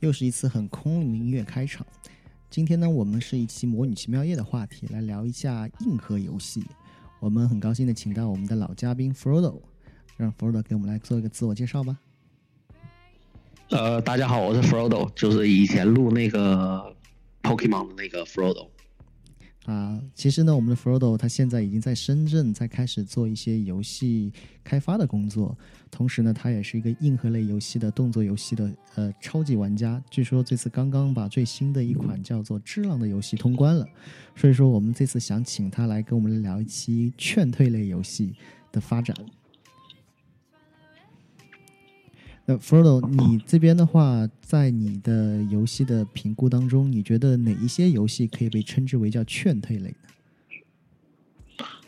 [0.00, 1.86] 又是一次很空灵的音乐开场。
[2.48, 6.64] 今天呢，我们是一期魔女奇妙夜的话题，来聊一下硬核游戏。
[7.20, 9.60] 我们很高兴的请到我们的老嘉宾 Frodo，
[10.16, 11.98] 让 Frodo 给我们来做一个自我介绍吧。
[13.68, 16.96] 呃，大家好，我是 Frodo，就是以前录那个
[17.42, 18.68] Pokemon 的那个 Frodo。
[19.66, 24.32] 啊，其实呢，我们的 Frodo 他现在已经在深圳在开始做一些游戏
[24.64, 25.56] 开发的工作，
[25.90, 30.02] 同时呢，他也是一个硬核类游戏的动作游戏的呃超级玩家。
[30.10, 33.86] 据说这次刚刚把最新的一款叫做《智浪》的游戏通关了，
[34.34, 38.34] 所以说我们这次想请他来跟我们聊一期劝退类游戏
[38.72, 39.14] 的发展。
[42.50, 49.94] 那 Frodo，你这边的话，在你的游戏的评估当中，你觉得哪一些游戏可以被称之为叫劝退类呢？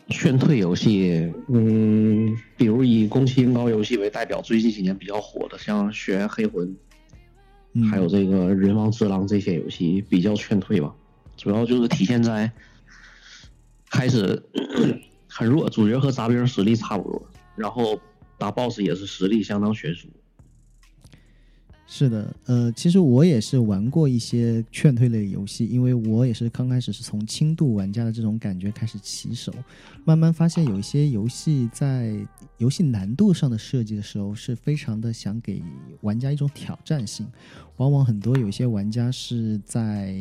[0.07, 6.73] 劝退游戏，嗯，比如以宫崎英高游戏为代表，最近几年比较火的，像《血缘黑魂》，
[7.89, 10.95] 还有这个《人王之狼》这些游戏比较劝退吧。
[11.35, 12.49] 主要就是体现在
[13.89, 14.41] 开始
[15.27, 17.99] 很弱，主角和杂兵实力差不多，然后
[18.37, 20.07] 打 BOSS 也是实力相当悬殊。
[21.85, 29.53] 是的，呃，其实我也是玩过一些劝退类游戏，因为我也是刚开始是从轻度玩家的这种感觉开始起手，
[30.03, 32.15] 慢慢发现有一些游戏在
[32.57, 35.61] 游戏难度上的设计的时候是非常的想给
[36.01, 37.27] 玩家一种挑战性，
[37.77, 40.15] 往往很多有一些玩家是在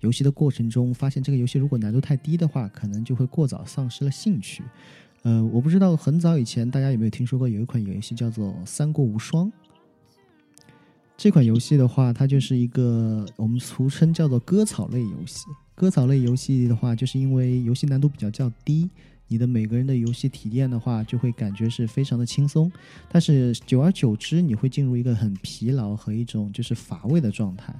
[0.00, 4.62] 游戏的过程中发现这个游戏如果难度太低的话，可能就会过早丧失了兴趣。
[5.22, 9.46] 呃，我不知道很早以前大家有没有听说过有一款游戏叫做《三国无双》。
[11.16, 15.46] 这款游戏的话，它就是一个我们俗称叫做割草类游戏。
[15.74, 18.90] 割草类游戏的话，就是因为游戏难度比较较低，
[19.28, 22.70] 你的每个人的游戏体验的话，就会感觉是非常的轻松。
[23.10, 27.74] 但是久而久之，你会进入一个很疲劳和一种就是乏味的状态。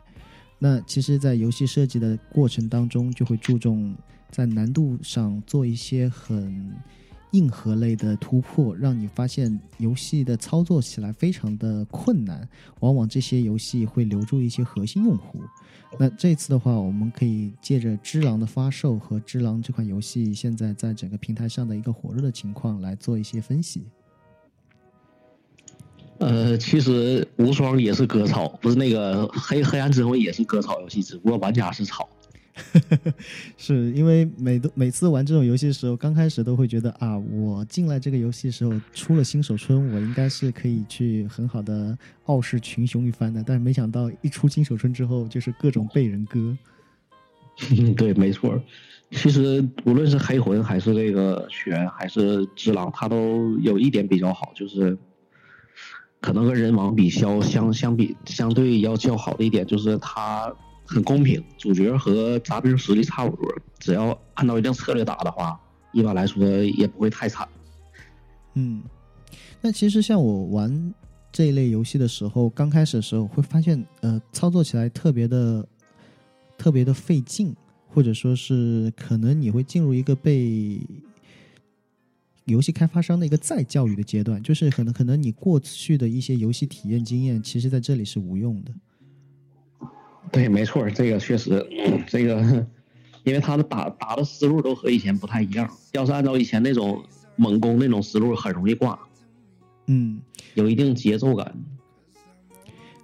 [0.58, 3.94] 那其实，在游戏设计的过程当中，就会注重
[4.31, 6.72] 在难度上做一些很。
[7.34, 15.40] 硬核类的突破，让你发现游戏的操作起来非常的困难，往往这些游戏会留住一些核心用户。
[15.98, 23.82] 那这次的话，我们可以借着《只狼》的发售和《只狼》这款游戏现在在整个平台上的一个火热的情况来做一些分析。
[26.18, 32.08] 呃，其实无双也是割草，不是那个黑黑暗之魂也是割草游戏，只不过玩家是草。
[33.59, 43.43] 是因为每都每次玩这种游戏的时候，刚开始都会觉得啊，我进来这个游戏的时候出了新手村，我应该是可以去很好的傲视群雄一番的。
[43.44, 46.56] 但是没想到一出新手村之后，就是各种被人割。
[47.97, 48.62] 对，没错。
[49.10, 54.97] 其实无论是黑魂还是这个玄还是只狼，它都有一点比较好，就是
[56.20, 60.54] 可能跟人王比较相相比相对要较好的一点，就是它。
[60.84, 65.58] 很公平，主角和杂兵实力差不多，只要按照一定策略打的话，
[65.92, 67.48] 一般来说也不会太惨。
[68.54, 68.82] 嗯，
[69.60, 70.94] 那其实像我玩
[71.32, 75.66] 这一类游戏的时候，刚开始的时候会发现，呃，操作起来特别的、
[76.56, 77.54] 特别的费劲，
[77.88, 80.80] 或者说是可能你会进入一个被
[82.44, 88.72] 游戏开发商的一个再教育的阶段，就是可能可能你过去的一些游戏体验经验，其实在这里是无用的。
[90.32, 91.64] 对，没错，这个确实，
[92.08, 92.66] 这个，
[93.22, 95.70] 因为他的打打的思路都和以前不太一样。
[95.92, 97.02] 要是按照以前那种
[97.36, 98.98] 猛攻那种思路，很容易挂。
[99.86, 100.20] 嗯，
[100.54, 101.54] 有一定节奏感。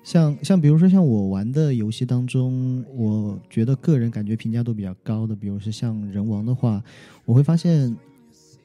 [0.03, 6.83] 像像比如说像我玩的游戏当中，我觉得个人感觉评价都比较高的，比如说像人王的话，
[7.25, 7.97] 我会发现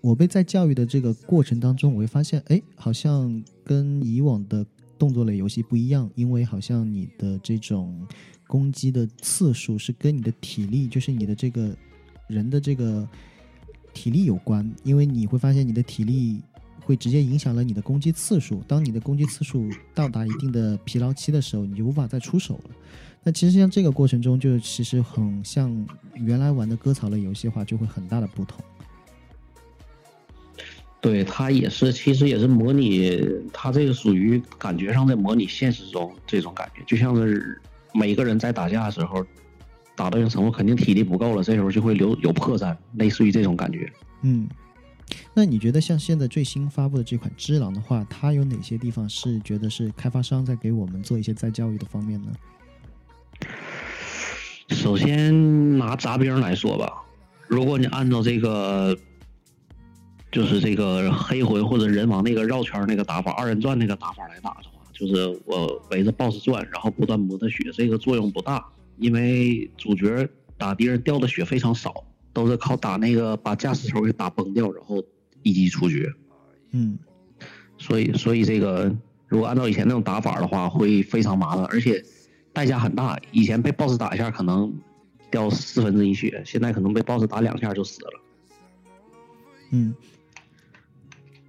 [0.01, 4.65] 我被在教育的这个过程当中，我会发现，哎，好像跟以往的
[4.97, 8.07] 动作类游戏不一样，因为好像你的这种。
[8.47, 11.75] 攻击的次数是跟你的体力，就是你的这个
[12.27, 13.07] 人的这个
[13.93, 16.41] 体力有关，因为你会发现你的体力
[16.81, 18.61] 会直接影响了你的攻击次数。
[18.67, 22.69] 当你的攻击次数到达一定的疲劳期的时候，你就无法再出手了。
[23.23, 28.63] 那其实像这个过程中，就其实很像原来玩的割草类游戏的话，就会很大的不同。
[31.01, 33.19] 对，它也是，其实也是模拟，
[33.51, 37.59] 它这个属于感觉上在模拟现实中这种感觉，就像是。
[37.97, 39.25] 每个人在打架的时候，
[39.95, 43.89] 打到一定程度，肯定体力不够了，这时候就会留有破绽，类似于这种感觉。
[44.23, 44.47] 嗯，
[45.33, 52.31] 那你觉得像现在最新发布的这款《只狼》的话，它有哪些地方是觉得是开发商在给我们做一些再教育的方面呢？
[54.69, 57.03] 首先拿杂兵来说吧，
[57.47, 58.97] 如果你按照这个，
[60.31, 64.74] 就是这个黑魂或者人王那个绕圈那个打法，二人转那个打法来打的话。
[64.95, 68.65] 就是我围着 BOSS 转，然后不断磨他血，这个作用不大，
[68.97, 70.27] 因为主角
[70.57, 75.03] 打敌人掉的血非常少，都是靠打那个把驾驶头给打崩掉，然后
[75.43, 76.09] 一击出局。
[76.71, 76.97] 嗯，
[77.77, 78.95] 所以所以这个
[79.27, 82.01] 如果按照以前那种打法的话，会非常麻烦，而且
[82.53, 83.19] 代价很大。
[83.31, 84.73] 以前被 BOSS 打一下可能
[85.29, 88.21] 掉四分之一血，现在可能被 BOSS 打两下就死了。
[89.71, 89.93] 嗯，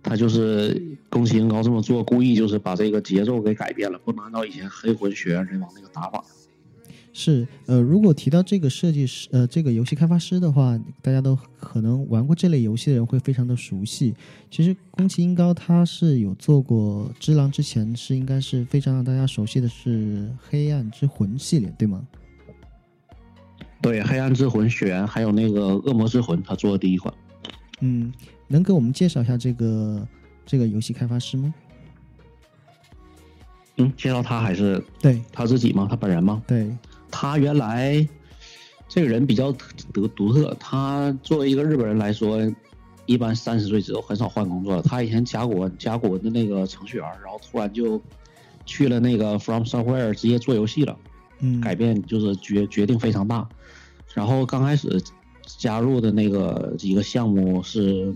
[0.08, 0.80] 他就是
[1.10, 6.24] 宫崎英高这么做，故意就是把这个节奏给改变了，不能按照以前黑魂学院人王那个打法。
[7.12, 14.14] 是，呃，如果提到这个设计师，呃，这个游戏开发师的话，大家都可能玩过这类游戏的人会非常的熟悉。
[14.48, 22.06] 其实宫崎英高他是有做过《只狼》之前是应该是非常让大家熟悉的是《黑暗之魂》系列，对吗？
[23.82, 27.12] 对，《黑暗之魂》血缘还有那个《恶魔之魂》，他做的第一款。
[27.80, 28.12] 嗯，
[28.48, 30.06] 能给我们介绍一下这个
[30.44, 31.54] 这个游戏开发师吗？
[33.76, 35.86] 嗯，介绍他还是对他自己吗？
[35.88, 36.42] 他本人吗？
[36.46, 36.70] 对。
[37.10, 38.06] 他原来
[38.88, 39.52] 这个人比较
[39.92, 40.54] 独独特。
[40.58, 42.40] 他作为一个日本人来说，
[43.06, 44.80] 一般三十岁之后很少换工作。
[44.82, 48.00] 他以前甲骨文甲骨文的那个程序员，然后突然就
[48.64, 50.96] 去了那个 From Software 直接做游戏了。
[51.40, 53.46] 嗯，改变就是决决定非常大。
[54.14, 55.02] 然后刚开始
[55.44, 58.14] 加入的那个几个项目是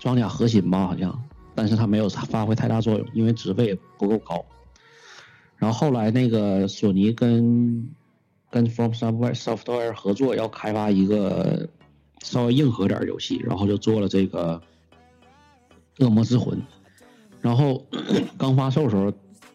[0.00, 1.22] 装甲核心吧，好像，
[1.54, 4.44] 但是他没有发挥太大作用，因为职位不够高。
[5.58, 7.88] 然后后来那个索尼跟
[8.50, 11.68] 跟 From Software Software 合作，要开发一个
[12.22, 14.60] 稍微硬核点游戏，然后就做了这个
[16.04, 16.58] 《恶魔之魂》。
[17.42, 17.86] 然后
[18.38, 19.12] 刚发售的时候，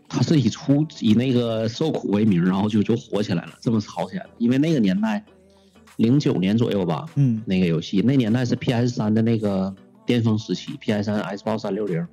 [0.08, 4.30] 他是以出以那个受苦为名，然后就就火起来了，这么炒起来了。
[4.38, 5.24] 因为那个年代，
[5.98, 12.08] 零九年左右吧，嗯，那个游戏那年代是 PS 三的那个巅峰时期，PS 三、Xbox 三六零。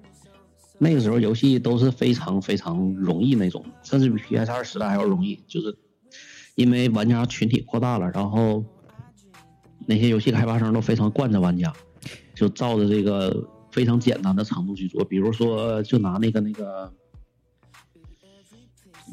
[0.78, 5.76] 那个时候游戏都是非常非常容易那种，甚至比 PS 二时代还要容易，就是
[6.56, 8.64] 因为玩家群体扩大了，然后
[9.86, 11.72] 那些游戏开发商都非常惯着玩家，
[12.34, 15.04] 就照着这个非常简单的程度去做。
[15.04, 16.92] 比如说，就拿那个那个，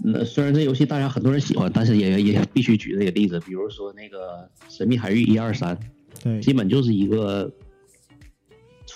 [0.03, 3.39] 那虽然这游戏大家很多人喜欢，但是也也必须举这个例子。
[3.41, 5.77] 比如说那个《神秘海域》一二三，
[6.23, 7.53] 对，基本就是一个。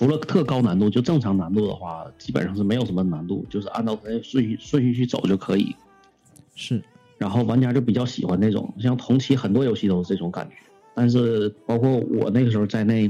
[0.03, 5.73] 除了特高难度，就正常难度的话，基本上是没有什么难度，就是按照它的顺序顺序去走就可以。
[6.55, 6.83] 是，
[7.17, 10.55] 然后玩家就比较喜欢那种，像同期很多游戏都是这种感觉。
[10.93, 13.09] 但是包括我那个时候在内，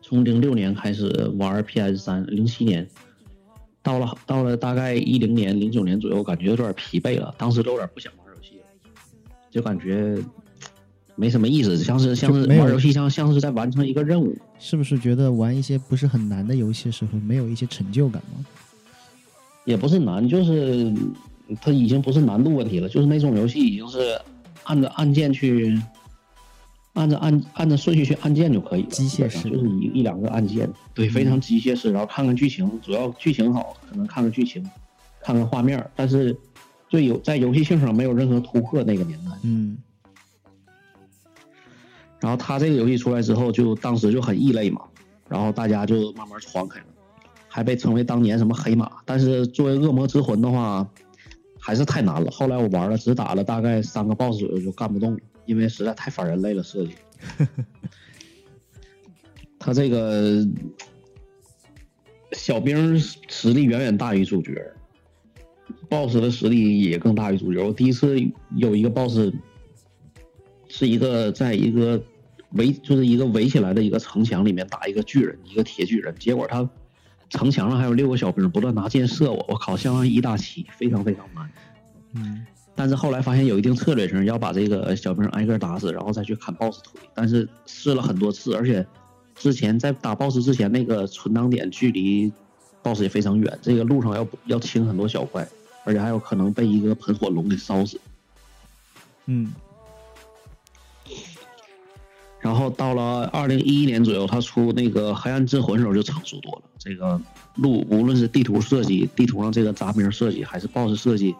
[0.00, 1.10] 从零六年开始
[1.40, 2.86] 玩 PS 三，零七年
[3.82, 8.64] 到了到了大概一零年、零九年左右，感觉有点疲惫了，当时都有点不想玩游戏了，
[9.50, 10.16] 就感觉。
[11.16, 14.36] 没什么意思，像是像是玩游戏，像像是在完成一个任务。
[14.64, 18.42] 是不是觉得玩一些不是很难的游戏时候没有一些成就感吗？
[19.66, 20.90] 也不是难，就是
[21.60, 24.18] 它已经不是难度问题了，就是那种游戏已经是
[24.62, 25.78] 按着按键去，
[26.94, 28.88] 按着按按着顺序去按键就可以了。
[28.88, 31.92] 机械式就是一一两个按键，对，非常机械式。
[31.92, 34.62] 然后看看剧情，主要剧情好，可能看看剧情，
[35.20, 36.34] 看看画面，但是
[36.88, 38.82] 对有在游戏性上没有任何突破。
[38.82, 39.76] 那个年代，嗯。
[42.24, 44.80] 然后他这个游戏出来之后，就当时就很异类嘛，
[45.28, 46.86] 然后大家就慢慢传开了，
[47.48, 48.90] 还被称为当年什么黑马。
[49.04, 50.88] 但是作为恶魔之魂的话，
[51.60, 52.30] 还是太难了。
[52.30, 56.94] 后来我玩了，只打了大概三个 BOSS 左右就干不动了，因为实在太反人类了设计。
[59.58, 60.42] 他这个
[62.32, 64.66] 小兵实力远远大于主角
[65.90, 67.62] ，BOSS 的实力也更大于主角。
[67.62, 68.16] 我第一次
[68.56, 69.30] 有一个 BOSS
[70.68, 72.02] 是一个在一个。
[72.54, 76.14] 围就是一个围起来的一个城墙里面打一个巨人，一个铁巨人。
[76.18, 76.68] 结果他
[77.30, 81.50] 城墙上还有六个小兵不断拿箭射我，我靠，相当于一大七，非常非常难。
[82.14, 87.00] 嗯，但是后来发现有一定策略性，要把这个小兵挨个打死，然后再去砍 BOSS 腿。
[87.12, 88.86] 但是试了很多次，而且
[89.34, 92.32] 之前在打 BOSS 之前，那个存档点距离
[92.82, 95.48] BOSS 也非常远，这个路上要要清很多小怪，
[95.84, 98.00] 而且还有可能被一个喷火龙给烧死。
[99.26, 99.52] 嗯。
[102.44, 106.62] 然后到了二零一一年左右，他出那个《黑暗之魂》时候就成熟多了。
[106.78, 107.18] 这个
[107.54, 111.34] 路无论是地图设计、地图上这个杂兵设计，还是 BOSS 设计，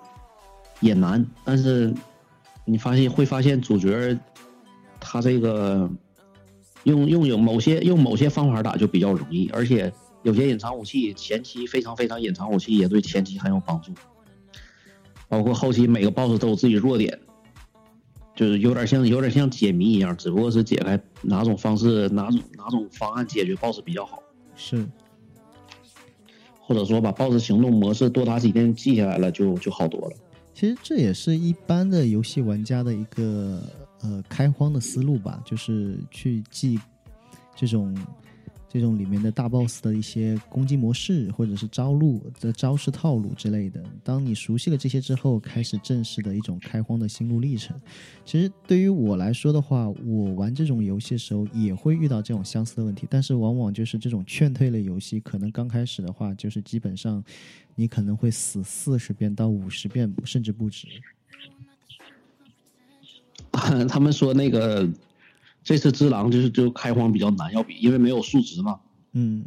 [0.81, 1.23] 也难。
[1.45, 1.93] 但是
[2.65, 4.19] 你发现会发现主角
[4.99, 5.91] 他这个
[6.85, 9.93] 用用有某些用某些方法打就比较容易，而且
[10.23, 13.93] 有些隐藏武器前期非常非常隐藏武器也对前期很有帮助，
[15.29, 17.21] 包括后期每个 BOSS 都有自己弱点。
[18.35, 24.23] 就是有点像有点像解谜一样，只不过是解开哪种方式哪种哪种方案解决 BOSS 比较好。
[24.57, 24.87] 是，
[26.61, 30.17] 或者说把 BOSS 行动模式多打几遍记下来了，就就好多了。
[30.53, 33.63] 其实这也是一般的游戏玩家的一个
[34.03, 36.79] 呃开荒的思路吧，就是去记
[37.55, 37.97] 这种。
[38.75, 47.81] 这种里面的大 boss 的一些攻击模式，或者是招路的招式套路之类的，当你熟悉了这些之后，开始正式的一种开荒的心路历程。
[48.25, 57.23] 其实对于我来说的话，我玩这种游戏的时候也会遇到这种相似的问题，但是往往就是这种劝退类游戏，可能刚开始的话，就是基本上
[57.77, 60.89] 你可能会死四十遍到五十遍，甚至不止。
[63.89, 64.89] 他们说那个。
[65.65, 68.79] 这次只狼就是就开荒比较难，要比因为没有数值嘛，
[69.13, 69.43] 嗯，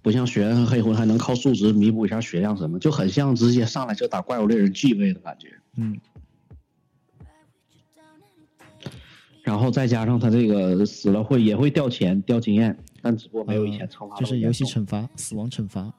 [0.00, 6.00] 不像血和黑魂还能靠数值弥补一下血量什么，就很像直接上来就打怪物猎人继位的感觉，嗯，
[9.42, 15.92] 然后再加上他这个死了会也会掉钱掉经验，但只不过没有以前惩罚，就是游戏惩罚死亡惩罚，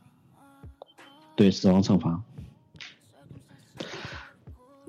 [1.35, 2.23] 对死亡惩罚。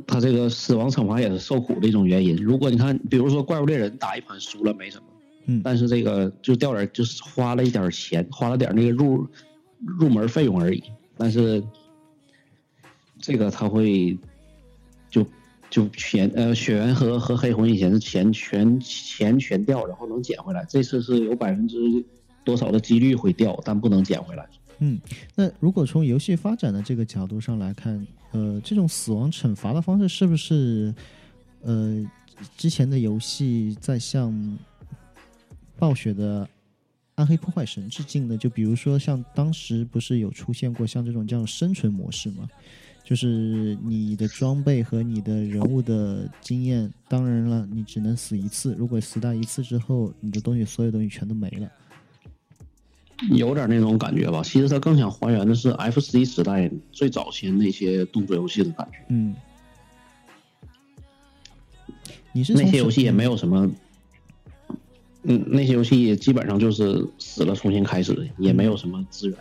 [0.06, 2.36] 他这个死亡惩罚也是受苦的一种原因。
[2.36, 5.04] 如果你看，比如说怪物猎人打一盘输了没什么，
[5.46, 9.26] 嗯，但是这个就掉点，就是花了一点钱，花了点那个入
[9.80, 10.82] 入门费用而已。
[11.16, 11.62] 但是
[13.20, 14.16] 这个他会
[15.10, 15.24] 就
[15.70, 20.64] 就钱呃血缘和和黑魂以前是钱全钱全掉，然后能捡回来。
[20.68, 21.76] 这次是有百分之
[22.44, 24.48] 多少的几率会掉，但不能捡回来。
[24.84, 25.00] 嗯，
[25.36, 30.92] 那如果从游戏发展的这个角度上来看，呃，这种死亡惩罚的方式是不是，
[31.60, 32.04] 呃，
[32.56, 34.58] 之前的游戏在向
[35.78, 36.44] 暴雪的
[37.14, 38.36] 《暗黑破坏神》致敬的？
[38.36, 42.48] 就比如说，像当时不是有出现过像这种叫生存模式吗？
[43.04, 48.74] 就是你的装备和你的人物的经验，当然了，你只能死一次。
[48.76, 51.70] 如果死掉一次之后，你的东西所有东西全都没了。
[53.30, 58.98] 有点那种感觉吧，其实他更想还原的是 FC 时代最早期那些动作游戏的感觉。
[59.08, 59.34] 嗯，
[62.32, 63.70] 你是那些游戏也没有什么，
[65.22, 69.38] 嗯，那些游戏也基本上就是死了重新开始，也没有什么资源。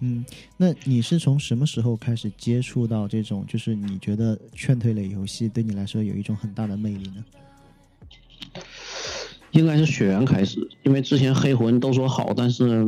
[0.00, 0.24] 嗯，
[0.56, 7.24] 那你是从什么时候开始接触到这种，就是你觉得劝退类游戏对你来说有一种很大的魅力呢？
[9.52, 12.84] 应该是血缘开始，因为之前黑魂都说好，但是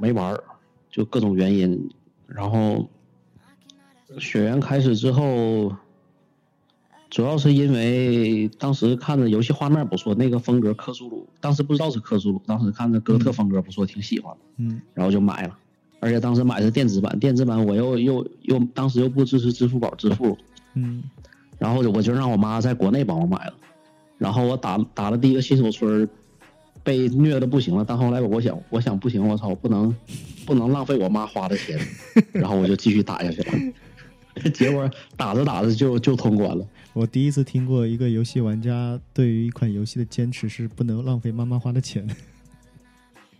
[0.00, 0.42] 没玩儿，
[0.90, 1.90] 就各种原因。
[2.26, 2.88] 然后
[4.18, 5.74] 血缘开始之后，
[7.10, 14.40] 主要是因为当时看着游戏画面不错，那个风格克苏鲁，当时不知道是克苏鲁，当时看着哥特风格不错，挺喜欢的。
[14.58, 15.58] 嗯，然后就买了，
[16.00, 20.38] 而且当时买的是电子版，电子版我又又又当时又不支持支付宝支付，
[20.74, 21.02] 嗯，
[21.58, 23.54] 然后我就让我妈在国内帮我买了。
[24.22, 26.08] 然后我打打了第一个新手村，
[26.84, 27.84] 被虐的不行了。
[27.84, 29.92] 但后来我想，我想不行，我操，不能
[30.46, 31.76] 不能浪费我妈花的钱。
[32.30, 33.52] 然后我就继续打下去了。
[34.54, 36.64] 结果打着打着就就通关了。
[36.92, 42.08] 我第一次听过一个游戏玩家对于一款游戏的坚持是不能浪费妈妈花的钱。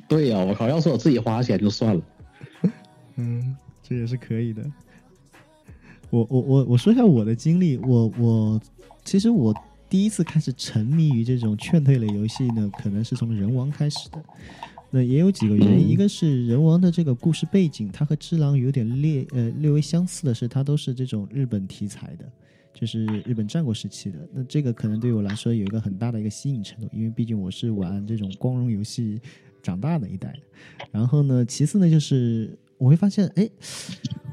[0.09, 0.69] 对呀，我靠！
[0.69, 2.03] 要是我自己花的钱就算了。
[3.15, 4.65] 嗯，这也是可以的。
[6.11, 7.77] 我我我我说一下我的经历。
[7.79, 8.61] 我我
[9.05, 9.55] 其实我。
[9.93, 14.25] 第一次开始沉迷于这种劝退类游戏呢，可能是从人王开始的。
[14.91, 22.25] 那也有几个原因，一个是人王的这个故事背景，它和只狼有点略呃略微相似的是，它都是这种日本题材的，
[22.73, 24.27] 就是日本战国时期的。
[24.33, 29.21] 那这个可能对我来说有一个很大的一个吸引程度，因为毕竟我是玩这种光荣游戏
[29.63, 30.35] 长大的一代。
[30.91, 33.47] 然后呢，其次呢，就是我会发现，哎。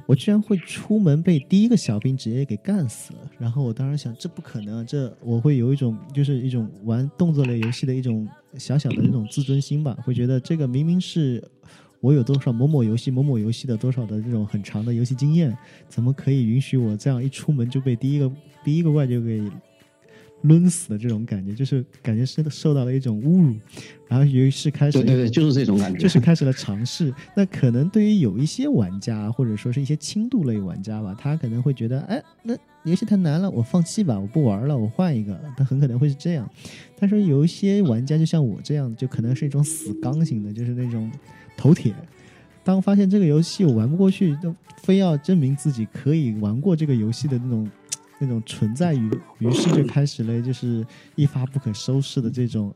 [0.10, 11.44] 我居然会出门被第一个小兵直接给干死了，然后我当时想，这不可能，这我会有一种就是一种玩动作类游戏的一种小小的那种自尊心吧，会觉得这个明明是
[12.01, 15.56] 我有多少某某游戏某某游戏的多少的这种很长的游戏经验，
[15.88, 18.32] 怎么可以允许我这样一出门就被第一个
[18.63, 19.44] 第一个怪就给。
[20.43, 23.55] 抡死的这种感觉，就是感觉是受到了一种侮辱，
[24.08, 27.13] 然后于是开始，对对对，就是这种感觉，就是开始了尝试。
[27.36, 35.38] 那可能对于有一些玩家，或者说是一些轻度类玩家吧，他可能会觉得，哎，那游戏太难了，我放弃吧，我不玩了，我换一个。
[35.58, 36.50] 他很可能会是这样。
[36.98, 41.12] 但是有一些玩家，就像我这样，就可能是一种死刚型的，就是那种
[41.58, 41.93] 头铁。
[42.63, 47.69] 当发现这个游戏我玩不过去，就非要证明自己可以玩过这个游戏的那种。
[48.20, 49.10] 那种存在于，
[49.40, 50.86] 于是就开始了，就是
[51.16, 52.74] 一发不可收拾的这种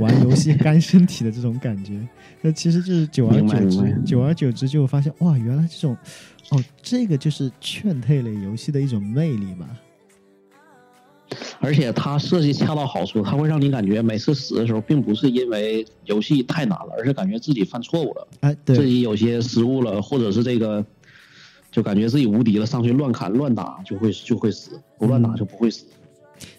[0.00, 2.06] 玩游戏 干身体的这种感觉。
[2.42, 5.96] 那其实就是久而久之，久而久之就发现，哇，原来这种，
[6.50, 9.68] 哦，这个就是劝退类游戏的一种魅力吧。
[11.58, 20.84] 而且它设计恰到好处，它会让你感觉每次死的时候，并不是因为游戏太难了，而是感觉自己犯错误了，哎，自，己有些失误了，或者是这个
[21.74, 25.84] 就感觉自己无敌了，上去乱砍乱打就会就会死，不乱打就不会死。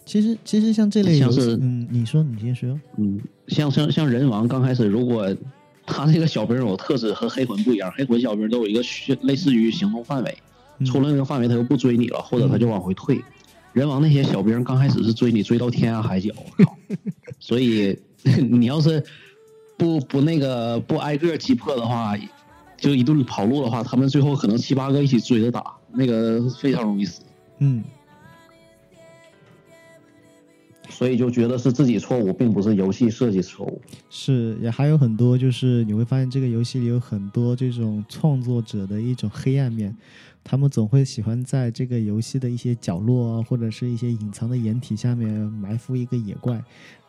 [0.05, 3.17] 其实其实像这类像是，嗯，你说你先说，嗯，
[3.47, 5.33] 像像像人王刚开始，如果
[5.87, 8.81] 他那个小兵有特质和黑魂不一样，黑魂小兵都有一个
[9.21, 10.37] 类似于行动范围，
[10.79, 13.21] 嗯出了那个范围他就不追你了，或者他就往回退。
[13.71, 16.77] 人王那些小兵刚开始是追你追到天涯海角，我靠！
[17.39, 17.97] 所以
[18.49, 19.01] 你要是
[19.77, 22.17] 不不那个不挨个击破的话，
[22.77, 27.21] 就一顿跑路的话，他们最后可能七八个一起追着打，那个非常容易死。
[27.59, 27.83] 嗯，
[30.89, 33.81] 所以就觉得是自己错误，并不是游戏设计错误。
[34.09, 39.95] 是，也还有很多，就是你会发现这个游戏里有很多这种创作者的一种黑暗面，
[40.43, 46.63] 他们总会喜欢在这个游戏的一些角落啊，或者是一些隐藏的掩体下面埋伏一个野怪，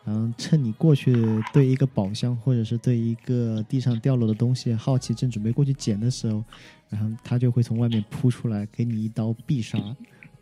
[0.06, 1.14] 然后趁你过去
[1.52, 6.44] 对一个宝箱或者是对一个地上掉落的东西好奇，正准备过去捡的时候，
[6.88, 9.76] 然后他就会从外面扑出来，给你一刀必杀，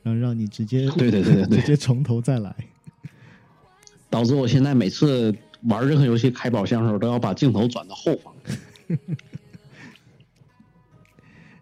[0.03, 2.55] 然后让你直接对对对直接从头再来。
[4.11, 8.33] 导致我现在每次玩任何游戏开宝箱的时候，都要把镜头转到后方。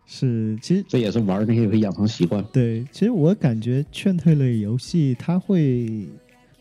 [0.05, 2.45] 是，其实这也是玩那些养成习惯。
[2.53, 6.07] 对，其实我感觉劝退类游戏它会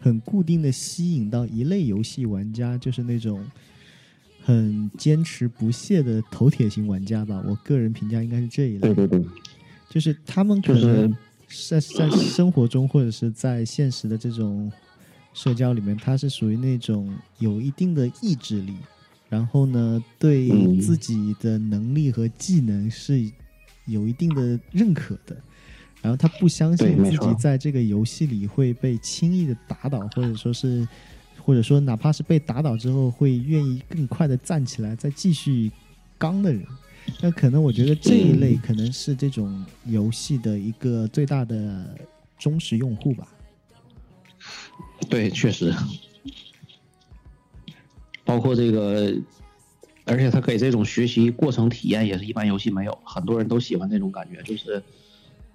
[0.01, 3.46] 很固定的吸引到一类游戏玩家，就是那种
[4.43, 7.41] 很坚持不懈的头铁型玩家吧。
[7.48, 9.25] 我个人评价应该是这一类，对对对，
[9.89, 11.15] 就是他们可能
[11.70, 14.72] 在在生活中或者是在现实的这种
[15.34, 18.74] 社交里面，他是属于那种有一定的意志力，
[19.29, 23.31] 然后呢，对嗯自己的能力和技能是
[23.86, 25.38] 有一定的认可的。
[26.01, 30.88] 然后他不相信自己在这个游戏里会被轻易的打倒，或者说是，
[31.39, 35.72] 或者说哪怕是被打倒之后，会愿意更快的站起来再继续
[36.18, 36.66] 刚的人。
[37.20, 41.98] 那可能我觉得这一类可能是这种游戏的一个最大的
[42.37, 43.27] 忠实用户吧。
[45.09, 45.74] 对，确实，
[48.24, 49.16] 包括这个，
[50.05, 54.81] 而且他给这种学习过程体验也是一般游戏没有，很多人都喜欢这种感觉，就是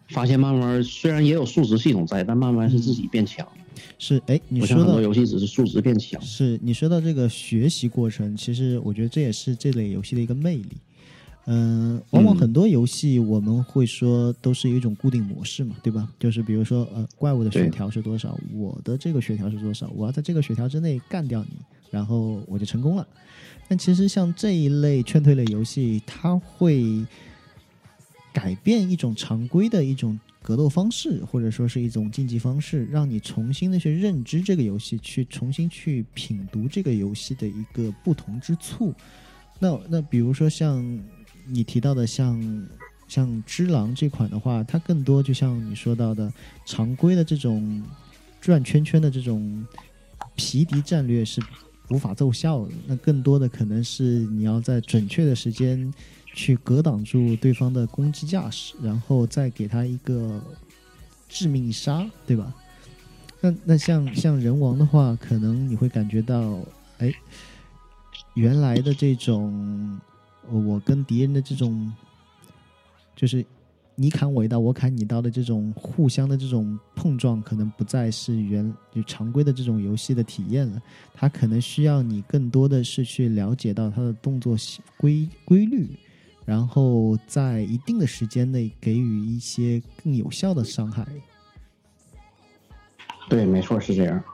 [0.08, 3.46] 发现慢慢虽然也有数值系统在，但慢慢是自己变强，
[3.98, 6.20] 是，哎，你说到多游戏只是数值变强。
[6.22, 10.76] 是你说到这个学习过程，其实我觉得这也是这类游戏的一个魅力。
[11.48, 16.08] 嗯、往往嗯很多游戏我们会说都是一种固定模式嘛，对吧？
[16.18, 21.56] 就是比如说，呃，怪物的血条是多少，我的这个血条是多少，我要在这个血条之内干掉你，
[21.88, 23.06] 然后我就成功了。
[23.68, 27.04] 但其实像这一类劝退类游戏，它会
[28.36, 38.92] 改变一种常规的一种格斗方式，或者说是一种竞技方式，让你重新的去认知这个游戏，去重新去品读这个游戏的一个不同之处。
[39.58, 40.84] 那那比如说像
[41.46, 42.38] 你提到的像
[43.08, 46.30] 像《只狼》这款的话，它更多就像你说到的
[46.66, 47.82] 常规的这种
[48.38, 49.66] 转圈圈的这种
[50.34, 51.40] 皮敌战略是
[51.88, 52.72] 无法奏效的。
[52.86, 55.90] 那更多的可能是你要在准确的时间
[56.36, 60.38] 去格挡住对方的攻击架势，然后再给他一个
[61.30, 62.54] 致命杀，对吧？
[63.40, 66.60] 那那像像人王的话，可能你会感觉到，
[66.98, 67.10] 哎，
[68.34, 69.98] 原来的这种
[70.50, 71.90] 我跟敌人的这种，
[73.16, 73.44] 就是
[73.94, 80.82] 你砍我一刀，我砍你一刀的这种互相的这种碰撞，可能不再是原就常规的这种游戏的体验了。
[81.14, 84.54] 它可能需要你更多的是去了解到它的动作
[84.98, 85.88] 规规律，
[86.46, 91.06] 然后在一定的时间内给予一些更有效的伤害。
[93.28, 94.24] 对，没错，是这样。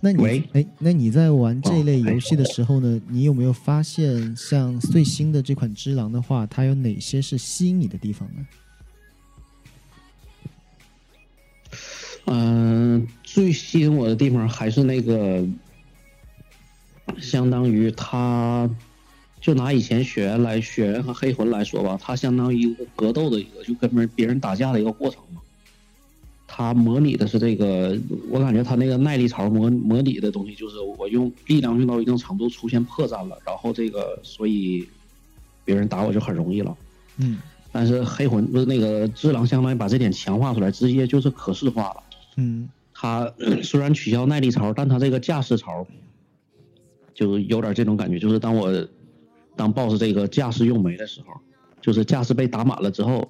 [0.00, 8.46] 那你哎，那你在玩这一类游戏的时候呢，你有没有发现，像最新的这款《只狼》的话，它有哪些是吸引你的地方呢？
[12.26, 15.46] 嗯、最吸引我的地方还是那个，
[17.20, 18.68] 相当于他，
[19.40, 25.40] 就拿以前血缘来血缘和黑魂来说吧，它相当于一个格斗的一个，就跟别人别人打架的一个过程嘛。
[26.46, 27.98] 它模拟的是这个，
[28.30, 34.86] 我感觉它那个耐力槽模模拟的东西，就是我用力量用到一定程度出现破绽了，然后这个所以
[35.64, 36.76] 别人打我就很容易了。
[37.18, 37.38] 嗯
[37.72, 42.02] 但是黑魂不是那个只狼，相当于把这点强化出来，直接就是可视化了。
[42.36, 43.30] 嗯它
[43.62, 45.86] 虽然取消耐力槽，但它这个架势槽，
[47.16, 48.70] 就有点这种感觉，就是当我
[49.56, 51.32] 当 BOSS 这个架势用没的时候，
[51.80, 53.26] 就是架势被打满了之后，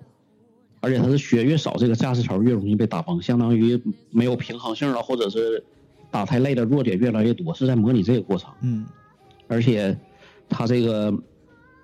[0.80, 5.62] 而且他是血越少，这个架势槽越容易被打崩，相当于没有平衡性了，或者是
[6.10, 8.50] 打太累的，弱点越来越多，是在模拟这个过程。
[8.62, 8.84] 嗯，
[9.46, 9.96] 而且
[10.48, 11.12] 他这个，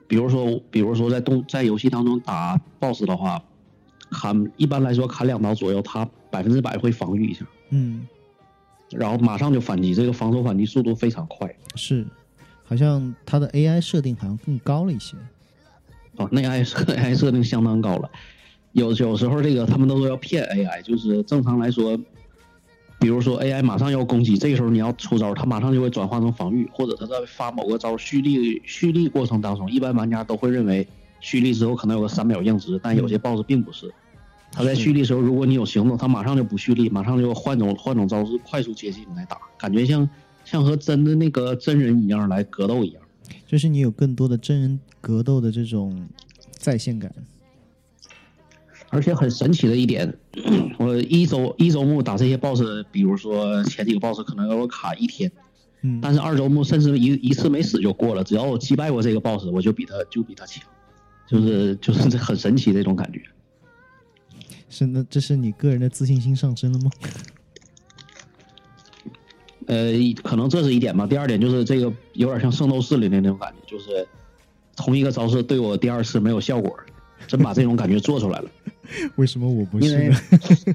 [0.09, 3.41] 比如说，比如说在动在游戏当中打 BOSS 的话，
[4.11, 8.07] 砍一般来说砍两刀左右，他百分之百会防御一下，嗯，
[8.97, 11.55] 然后马上就反击，这个防守反击速度非常快。
[11.75, 12.07] 是，
[12.65, 15.17] 好像它的 AI 设定好像更高了一些。
[16.17, 18.11] 哦，那 AI 设 AI 设定相当高了，
[18.73, 21.97] 有有时候这个他们都说要骗 AI，就是正常来说，
[23.01, 30.87] 比如说 AI 马上要攻击，这个时候你要出招，它马上就会转化成防御，或者它在发某个招蓄力蓄力过程当中，一般玩家都会认为
[31.21, 33.91] 蓄力之后可能有个三秒硬直，但有些 BOSS 并不是，
[34.53, 40.09] 他在蓄力时候，如果你有行动，他马上就不蓄力，马上就换种换种招式，快速接近来打，感觉像
[40.45, 43.03] 像和真的那个真人一样来格斗一样。
[43.47, 46.07] 就是你有更多的真人格斗的这种
[46.51, 47.11] 在线感，
[48.91, 50.15] 而且很神奇的一点，
[50.79, 55.33] 我一周一周目打这些 BOSS，比如说前几个 BOSS 可能要我卡一天，
[55.81, 60.63] 嗯，但是二周目甚至一一次没死就过了，只要我击败过这个 BOSS，我就比他就比他强，
[61.27, 63.23] 就是就是这很神奇的一种感觉。
[64.73, 66.91] 是那这是你个人的自信心上升了吗？
[69.67, 69.93] 呃，
[70.25, 71.07] 可能这是一点吧。
[71.07, 74.07] 第二点就是这个有点像圣斗士里的那种感觉，就是
[74.75, 76.77] 同一个招式对我第二次没有效果，
[77.29, 78.51] 真把这种感觉做出来了。
[79.17, 80.17] 为什么我不是呢？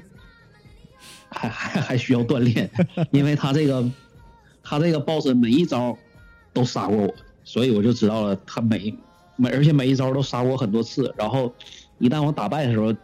[1.30, 2.70] 还还还需要锻炼，
[3.10, 3.88] 因为他这个
[4.62, 5.96] 他这个 boss 每一招
[6.54, 8.96] 都杀过我，所以我就知道了他每
[9.36, 11.14] 每而且每一招都杀过我很多次。
[11.18, 11.52] 然后
[11.98, 12.94] 一旦我打败的时候，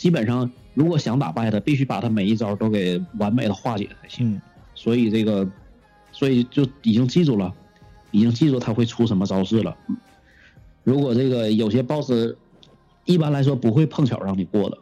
[0.00, 4.32] 基本上如果想打败他，必须把他每一招都给完美的化解才行。
[4.32, 4.40] 嗯
[4.74, 5.46] 所以这个，
[6.10, 7.52] 所以就已经记住了，
[8.10, 9.76] 已经记住他会出什么招式了。
[9.88, 9.96] 嗯
[10.84, 12.10] 如果这个有些 boss，
[13.04, 14.78] 一般来说不会碰巧让你过的，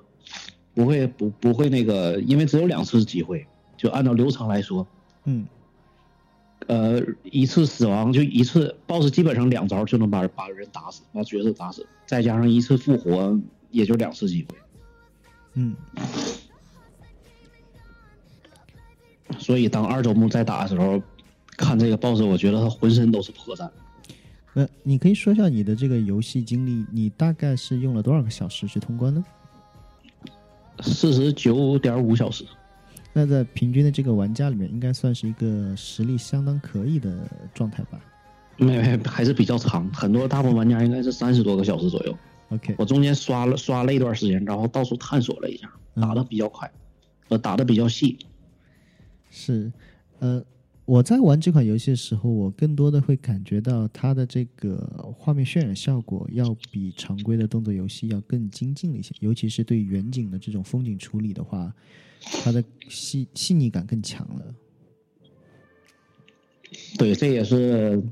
[0.72, 3.44] 不会不不会那个，因为只有两次机会，
[3.76, 4.86] 就按照流程来说，
[5.24, 5.44] 嗯
[6.68, 13.36] 呃，一次死亡就一次 boss 基本上两招就能把把人打死，把角色打死，再加上一次复活，
[13.72, 14.56] 也就两次机会。
[15.60, 15.74] 嗯，
[19.40, 21.02] 所以当二周目再打的时候，
[21.56, 23.68] 看这个 boss，我觉得他浑身都是破绽。
[24.52, 29.24] 那你可以说一下你的这个游戏经历，你大概是用了多少个小时去通关呢？
[30.80, 32.44] 四十九点五小时，
[33.12, 37.98] 那在平均的这个玩家里面，应该算是一个实力相当可以的状态吧
[38.58, 42.16] 没没还是比较长，很多大部分玩家应该是三十多个小时左右。
[42.50, 46.70] ？OK，我中间刷了刷了一段时间，然后到处探索了一下，打的比较快，
[47.28, 48.18] 呃，打的比较细。
[49.30, 49.70] 是，
[50.20, 50.42] 呃，
[50.84, 54.78] 我在玩这款游戏的时候，我更多的会感觉到它的这个
[55.16, 61.70] 画面渲染效果要比常规的动作游戏要更精进了一些，尤其是对远景的这种风景处理的话，
[62.42, 64.54] 它的细细腻感更强了。
[66.96, 68.02] 对，这也是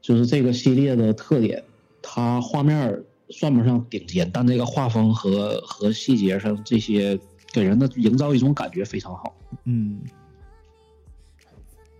[0.00, 1.62] 就是这个系列的特点，
[2.00, 3.02] 它画面
[3.38, 7.18] 算不上顶尖，但这个画风和和细节上这些
[7.52, 9.34] 给人的营造一种感觉非常好。
[9.64, 10.00] 嗯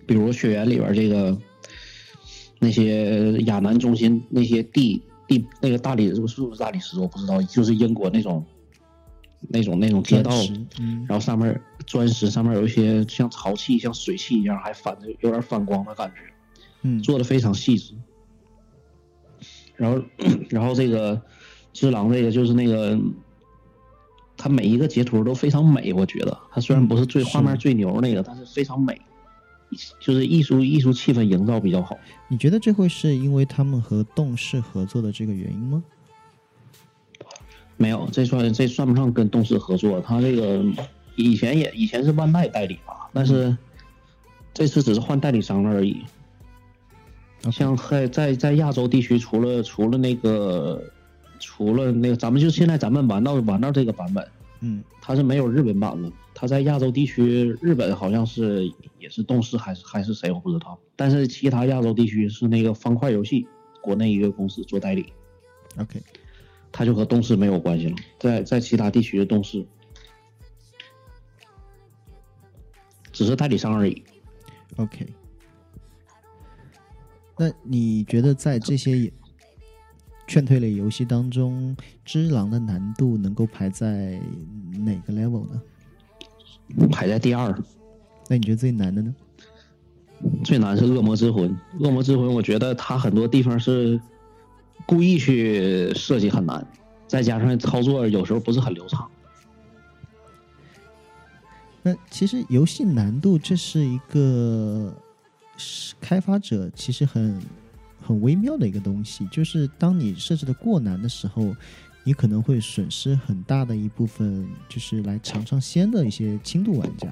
[0.07, 1.37] 比如《血缘》里边这个
[2.59, 8.45] 那些亚南中心那些地地那个大理石是不是大理石我不知道，就是英国那种
[9.49, 10.31] 那种那种街道，
[10.79, 16.21] 嗯然后上面砖石上面有一些像潮气、像水汽一样，还反着有点反光的感觉，
[16.83, 17.95] 嗯做的非常细致。
[19.77, 20.03] 然后，
[20.49, 21.21] 然后这个
[21.73, 22.99] 只狼这个就是那个，
[24.37, 29.01] 他每一个截图都非常美，我觉得他虽然不是最嗯画面最牛那个，但是非常美，
[30.01, 31.99] 就是艺术艺术气氛营造比较好。
[32.29, 35.83] 你觉得这会是因为他们和动视合作的这个原因吗？
[37.77, 40.65] 没有，这算这算不上跟动视合作，他这个
[41.17, 43.57] 以前也以前是万代代理吧，但是
[44.53, 46.01] 这次只是换代理商了而已。
[47.51, 50.83] 像在在在亚洲地区，除了除了那个
[51.39, 54.27] 除了那个，咱们就现在咱们玩到玩到这个版本，
[54.61, 56.11] 嗯它是没有日本版的。
[56.35, 63.47] 它在亚洲地区，日本好像是也是动视还是还是谁我不知道，但是其他亚洲地区是那个方块游戏
[63.81, 65.13] 国内一个公司做代理
[65.79, 66.03] ，，OK，
[66.73, 67.97] 它就和动视没有关系了。
[68.19, 69.65] 在在其他地区的动视，
[73.13, 74.03] 只是代理商而已。
[74.77, 75.07] OK，
[77.37, 79.13] 那你觉得在这些
[80.27, 84.21] 劝退类游戏当中，《只狼》的难度能够排在
[84.85, 85.61] 哪个 level 呢？
[86.91, 87.55] 排在第二，
[88.29, 89.15] 那你觉得最难的呢？
[90.43, 91.55] 最难是恶魔之魂。
[91.81, 94.01] 恶魔之魂，我觉得它很多地方是
[94.87, 96.67] 故意去设计很难，
[97.07, 99.11] 再加上操作有时候不是很流畅。
[101.83, 105.04] 那其实游戏难度这是一个是
[106.01, 107.41] 开发者其实很
[108.01, 111.55] 很微妙的一个东西，就是当你设置的过难的时候，
[112.03, 117.09] 你可能会损失很大的一部分，就是来尝尝鲜的一些轻度玩家。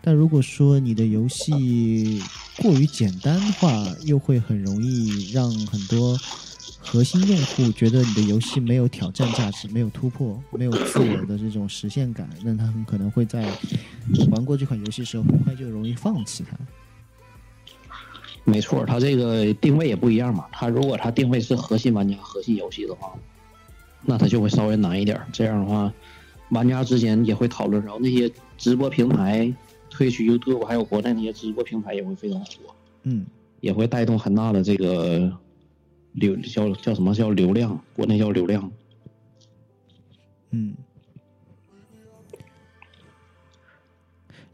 [0.00, 2.20] 但如果说你的游戏
[2.56, 6.18] 过于简单的话，又会很容易让很多
[6.80, 13.48] 核心用户觉得你的游戏没有挑战价值、没有突破、没有自我的这种实现感，那他很可能会在
[14.30, 16.56] 玩过这款游戏的时候，很快就容易放弃它。
[18.44, 20.46] 没错，它这个定位也不一样嘛。
[20.52, 23.12] 它如果它定位是核心玩家、核心游戏的话，
[24.02, 25.20] 那它就会稍微难一点。
[25.32, 25.92] 这样的话，
[26.50, 29.52] 玩家之间也会讨论，然后那些直播平台。
[29.94, 33.26] 推去 YouTube，还有国内那些直播平台也会非常火，嗯，
[33.60, 35.30] 也会带动很大的这个
[36.12, 38.72] 流叫叫什么叫流量，国内叫流量，
[40.52, 40.74] 嗯。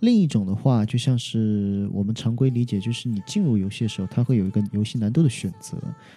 [0.00, 5.76] 另一种的话，就像是我们常规理解，就是你进入游戏的时候，它会有一个游戏难度的选择，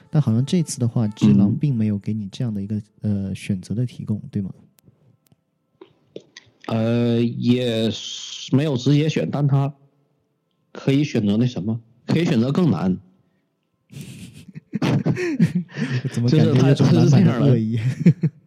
[0.10, 4.52] 但好像这次的话，只狼并没有给你这样的一个呃选择的提供，对吗？
[6.68, 7.90] 呃，也
[8.52, 9.74] 没有直接选，但他
[10.72, 12.98] 可以选择那什么，可以选择更难。
[16.14, 17.58] 就是他是这样的。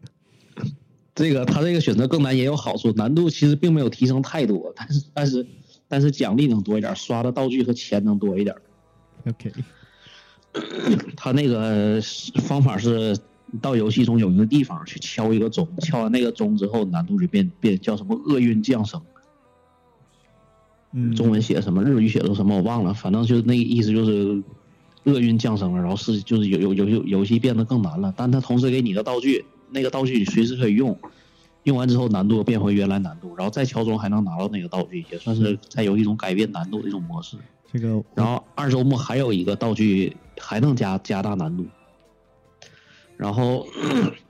[1.14, 5.46] 这个他这个选择更难也有好处，难度其实并没有提升太多，但是但是
[5.88, 8.55] 但是奖励能多一点，刷的道具和钱能多一点。
[9.27, 9.53] OK，
[11.16, 12.00] 他那个
[12.42, 13.16] 方法是。
[13.62, 19.00] 到游戏中有一个地方去敲一个钟，敲完那个钟之后，难度就变变叫什么厄运降生。
[20.90, 24.42] 嗯，中文写什么，日语写的什么我忘了，反正就是那个意思，就是
[25.05, 29.44] 厄运降生了，然后是就是有有有游游戏变得更难了，但它同时给你个道具，
[29.75, 30.97] 那个道具你随时可以用，
[31.65, 37.37] 用完之后难度变回原来难度，然后再敲钟还能拿到那个道具，也算是在游戏中改变难度的一种模式。
[37.73, 41.67] 这个，然后二周末还有一个道具还能加加大难度。
[43.17, 43.67] 然后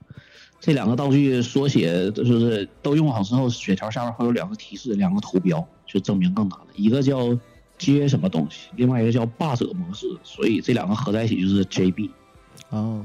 [0.61, 6.67] 这两个道具缩写就是都用好之后，血条下面会有两个提示，两个图标，就证明更难了。
[6.75, 7.39] 一个叫
[7.77, 12.11] 接什么东西，另外一个叫霸者模式，所以这两个合在一起就是 JB。
[12.71, 13.05] 哦。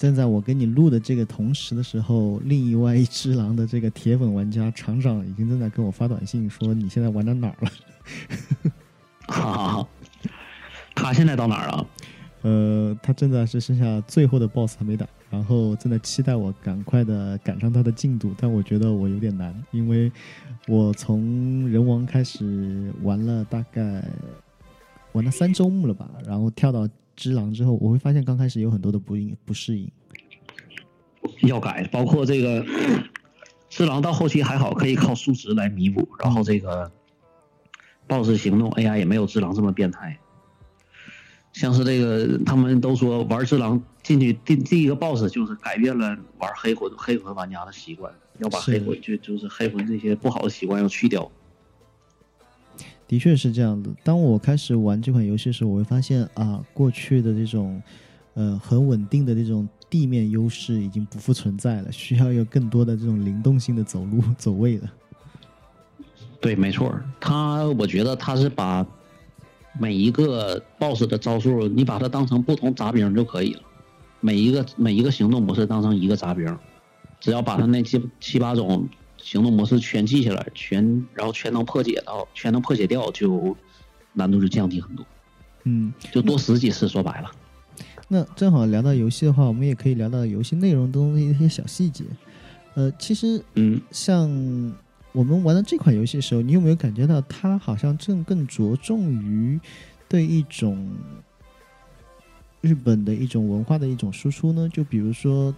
[0.00, 7.70] 正在我跟你录的这个同时的时候，另一外一只狼的这个铁粉玩家厂长已经正在跟我发短信说：“你现在玩到哪儿了？
[9.28, 9.88] ”哈哈哈。
[10.94, 11.86] 他现在到哪儿了？
[12.40, 20.10] 呃，他正在是剩下最后的 BOSS 还没打，然后正在期待我赶快的赶上他的进度，但我觉得我有点难，因为
[20.66, 24.02] 我从人王开始玩了大概
[25.12, 26.88] 玩了三周目了吧，然后跳到
[27.20, 29.92] 只狼之后，我会发现刚开始有很多的不应不适应，
[31.42, 32.64] 要改，包括这个
[33.68, 36.90] 只狼到后期还好，可以靠数值来弥补，然后这个
[38.08, 40.18] BOSS 行动 AI 也没有只狼这么变态。
[41.52, 51.30] 像是这个，他们都说玩只狼进去第第一个 boss 就是改变了玩黑魂黑魂玩家的习惯，要把黑魂就就是黑魂这些不好的习惯要去掉。
[53.10, 53.90] 的确是这样的。
[54.04, 57.82] 当我开始玩这款游戏的时候，我会发现啊，过去的这种
[58.34, 64.88] 呃很稳定的这种地面优势已经不复存在了，需要有更多的这种灵动性的走路 走位了。
[66.40, 68.86] 对，没错，他我觉得他是把。
[69.78, 73.62] 每一个 BOSS 的招数，你把它当成不同杂兵就可以了。
[74.18, 76.44] 每一个每一个行动模式当成一个杂兵，
[77.20, 78.86] 只要把它那七七八种
[79.22, 83.56] 行动模式全记下来，全然后全能破解到，全能破解掉，就
[84.12, 85.06] 难度就降低很多。
[85.64, 87.30] 嗯，就多死几次，说白了。
[88.08, 92.04] 那正好聊到游戏的话，我们也可以聊到游戏内容中的一些小细节。
[92.74, 94.74] 呃，其实，嗯，像。
[95.12, 99.58] 我们玩的这款游戏的时候，你有没有感觉到它好像正更着重于
[100.08, 100.88] 对一种
[102.60, 104.68] 日本的一种文化的一种输出呢？
[104.72, 105.52] 就比如说，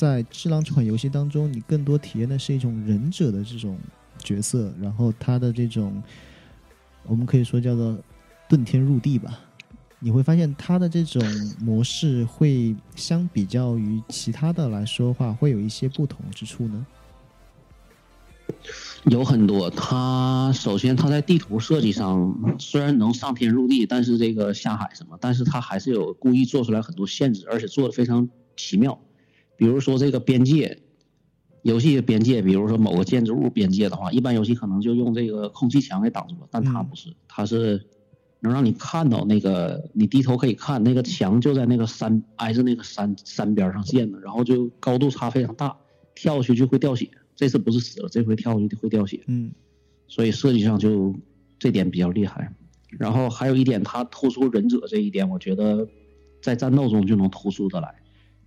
[0.00, 3.76] 在《智狼》这款游戏当中，你更多体验的是一种忍者的这种
[4.18, 6.02] 角色，然后他的这种
[7.04, 7.98] 我们可以说叫做
[8.48, 9.38] 遁天入地吧。
[9.98, 11.22] 你会发现他的这种
[11.60, 16.86] 模式会相比较于其他的来说话，会有一些不同之处呢？
[19.04, 28.98] 有很多，它首先它在地图设计上虽然能上天入地，但是这个下海什么，但是它还是有故意做出来很多限制，而且做的非常奇妙。
[29.60, 30.78] 比如说这个边界，
[31.60, 37.84] 游戏的边界，比如说某个建筑物边界的话，一般游戏可能就用这个空气墙给挡住了，但它不是，它是
[38.40, 45.76] 能让你看到那个，你低头可以看那个墙就在那个山挨着那个山山边上建的，然后就高度差非常大，
[46.14, 47.10] 跳下去就会掉血。
[47.36, 49.22] 这次不是死了，这回跳下去会掉血。
[49.26, 49.52] 嗯，
[50.08, 51.14] 所以设计上就
[51.58, 52.50] 这点比较厉害。
[52.88, 55.86] 然后还有一点，它突出忍者这一点，我觉得
[56.40, 57.99] 在战斗中就能突出的来。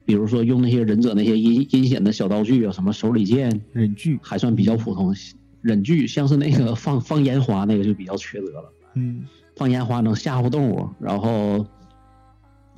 [0.06, 5.16] 比如说用那些忍者那些阴阴险的小道具啊，什么手里剑、忍具，还算比较普通。
[5.62, 8.74] 忍具像是那个放 放烟花那个就比较缺德了。
[8.96, 11.66] 嗯，放烟花能吓唬动物，然后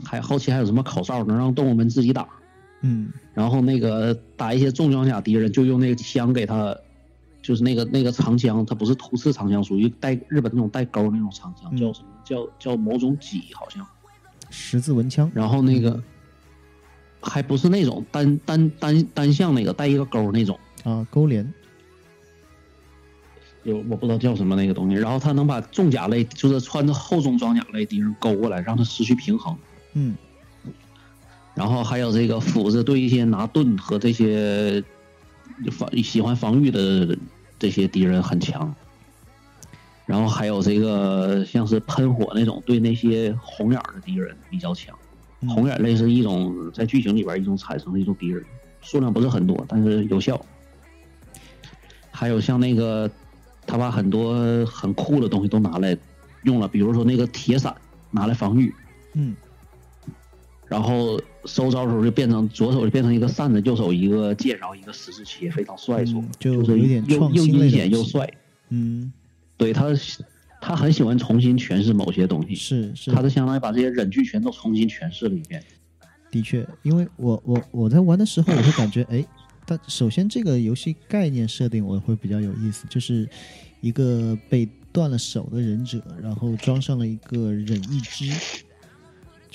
[0.03, 2.27] 还后期还有什么口哨能让动物们自己打。
[2.81, 6.77] 嗯，然后那个打一些重装甲敌人，就用那个枪给他，
[7.41, 13.83] 就是那个那个长枪，它不是突刺长枪，属于带日本那种带钩那种长枪，叫什么叫叫某种戟好像。
[14.51, 15.31] 十字纹枪。
[15.33, 15.99] 然后那个
[17.25, 21.53] 还不是那种单单单单向那个带一个钩那种啊，钩镰。
[23.63, 29.57] 有我不知道叫什么那个东西，然后他能把重甲类，就是穿着厚重装甲类敌人勾过来，让他失去平衡。
[29.93, 30.15] 嗯。
[31.55, 34.83] 然后还有这个斧子对一些拿盾和这些
[35.71, 37.17] 防喜欢防御的
[37.57, 38.75] 这些敌人很强。
[40.05, 44.95] 然后还有这个像是喷火那种对那些红眼的敌人比较强。
[45.41, 48.43] 红眼类是一种在剧情里边一种产生的一种敌人，
[48.81, 50.43] 数量不是很多，但是有效。
[52.11, 53.09] 还有像那个。
[53.67, 55.97] 他把很多很酷的东西都拿来
[56.43, 57.75] 用了，比如说那个铁伞
[58.11, 58.71] 拿来防御，
[59.13, 59.35] 嗯，
[60.67, 68.31] 然后收招的时候就变成左手就变成一个扇子，右手一个剑，然后一个十字切，非常帅气，就是有点又又阴险又帅。
[68.69, 69.11] 嗯，
[69.57, 69.87] 对他，
[70.65, 75.63] 他很喜欢重新诠释某些东西，是是，他就相当于把这些忍具全都重新诠释了一遍。
[76.31, 79.23] 的确，因为我我我在玩的时候，我会感觉 哎。
[79.67, 83.27] 但首先，这个游戏概念设定我会比较有意思，就是
[83.81, 88.25] 一个被断了手的忍者，然后装上了一个忍一之，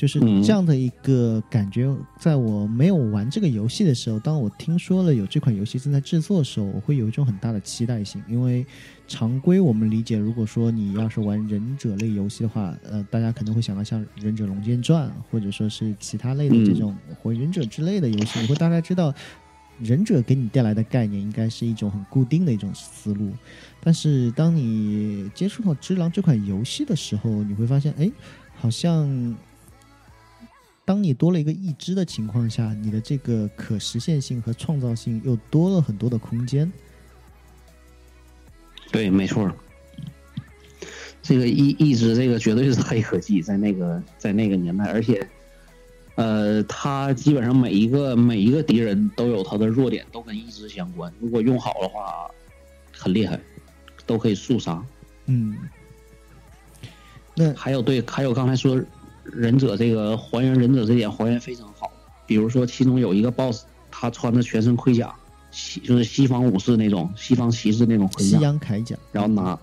[0.00, 1.94] 就是这样的一个感觉。
[2.18, 8.22] 在我没有玩这个游戏的时候，当我听说了有这款游戏正在制作的时候，我会有一种很大的期待性。
[8.26, 8.64] 因为
[9.06, 19.14] 常规我们理解，如果说你要是玩忍者类游戏的话，呃，大家可能会想到像《忍者龙剑传》或者说是其他类的这种火影忍者之类的游戏，你会大概知道。
[19.82, 23.30] 忍者给你带来的概念应该是一种很固定的一种思路，
[23.80, 28.10] 但是当你接触到《只狼》这款游戏的时候，你会发现，哎，
[28.54, 29.08] 好像
[30.90, 36.68] 当你多了一个义肢的情况下，你的这个可实现性和创造性又多了很多的空间。
[38.90, 39.48] 对，没错，
[41.22, 45.24] 这个义义肢这个绝对是黑科技，在那个在那个年代，而且。
[46.16, 51.14] 呃，他基本上每一个每一个敌人都有他的弱点，都跟一直相关。
[51.20, 52.28] 如果用好的话，
[52.92, 53.38] 很厉害，
[54.06, 54.84] 都可以速杀。
[55.26, 55.56] 嗯，
[57.36, 58.82] 那还有对，还有刚才说
[59.24, 61.90] 忍者这个还原忍者这点还原非常好。
[62.26, 65.14] 比如说，其中有一个 BOSS，他穿的全身盔甲，
[65.50, 69.58] 西就是西方武士那种，西方骑士那种盔甲，西洋铠甲，然后拿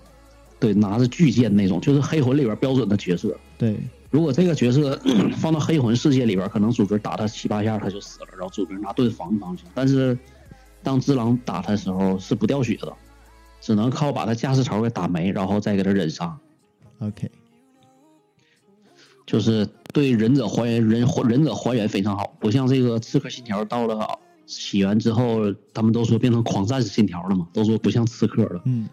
[0.60, 3.36] 对拿着巨剑那种，就是黑魂里边标准的角色。
[3.56, 3.76] 对。
[4.10, 4.98] 如果这个角色
[5.36, 9.70] 放到黑魂世界里边，可能主角打他七八下他就死了，然后主角拿盾防一防就行。
[9.74, 10.18] 但是
[10.82, 12.90] 当只狼打他的时候是不掉血的，
[13.60, 16.34] 只能靠把他驾驶槽给打没，然后再给他忍杀。
[17.00, 17.30] OK，
[19.28, 28.62] 就是对忍者还原忍忍者还原非常好，不像这个刺客信条到了起源之后，他们都说变成狂战士信条了嘛，都说不像刺客了。
[28.64, 28.88] 嗯，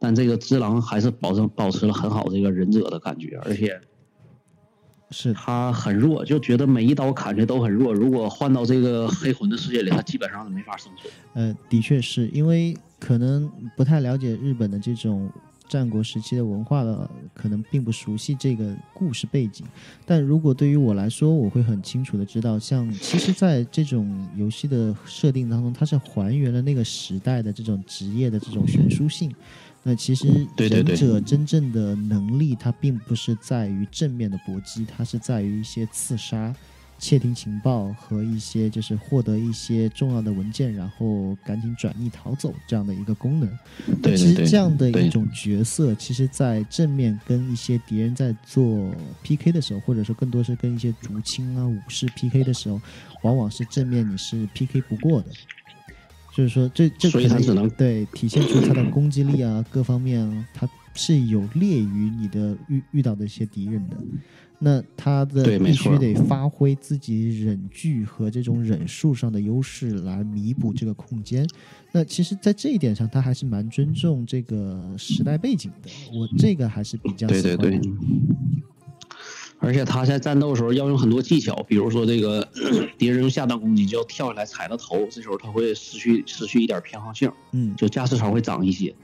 [0.00, 3.80] 但这个只狼还是保证保持了很好这个忍者的感觉，而且。
[5.12, 7.94] 是他很弱，就觉得每一刀砍去都很弱。
[7.94, 11.12] 如果换到这个黑魂的世界里，他基本上是没法生存。
[11.34, 15.30] 呃，的确是因为可能不太了解日本的这种
[15.68, 19.66] 战国时期的文化的，可能并不熟悉这个故事背景。
[20.04, 29.34] 但如果对于我来说，我会很清楚的知道，像其实在这种游戏的设定当中，它是还原了那个时代的这种职业的这种悬殊性。
[29.82, 30.26] 那其实
[30.56, 36.52] 忍者真正的能力，它并不是在于正面的搏击，它是在于一些刺杀、
[36.98, 43.48] 窃听情报和一些就是获得一些重要的文件，然后赶紧转移逃走这样的一个功能。
[44.02, 48.90] 对其实这样的一种角色，其实在正面跟一些敌人在做
[49.22, 52.80] PK 的时候，或者说更多是跟一些竹青啊武士 PK 的时候，
[53.22, 55.28] 往往是正面你是 PK 不过的。
[56.36, 63.96] 就是说，这这所以他只能对体现出他的攻击力啊， 各方面啊，他是有劣于你的遇遇到的一些敌人的。
[64.58, 71.46] 那他的必须得发挥自己忍具和这种忍术上的优势来弥补这个空间。
[71.92, 75.90] 那其实，在这一点上，他还是蛮尊重这个时代背景的。
[76.12, 77.80] 我这个还是比较对对对。
[79.58, 82.46] 而且他在战斗的时候要用很多技巧，比如说这个
[82.98, 88.94] 敌人用下段攻击就要跳下来踩他头，这时候他会失去失去一点偏好性，嗯，就驾驶槽会长一些。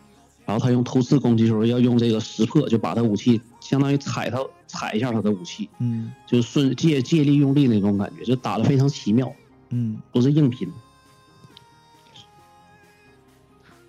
[0.44, 9.32] 然后他用突刺攻击的时候要用这个识破，就把他武器相当于踩他踩一下他的武器，嗯，就顺借借力用力那种感觉，就打的非常奇妙，
[9.70, 10.68] 嗯，不是硬拼，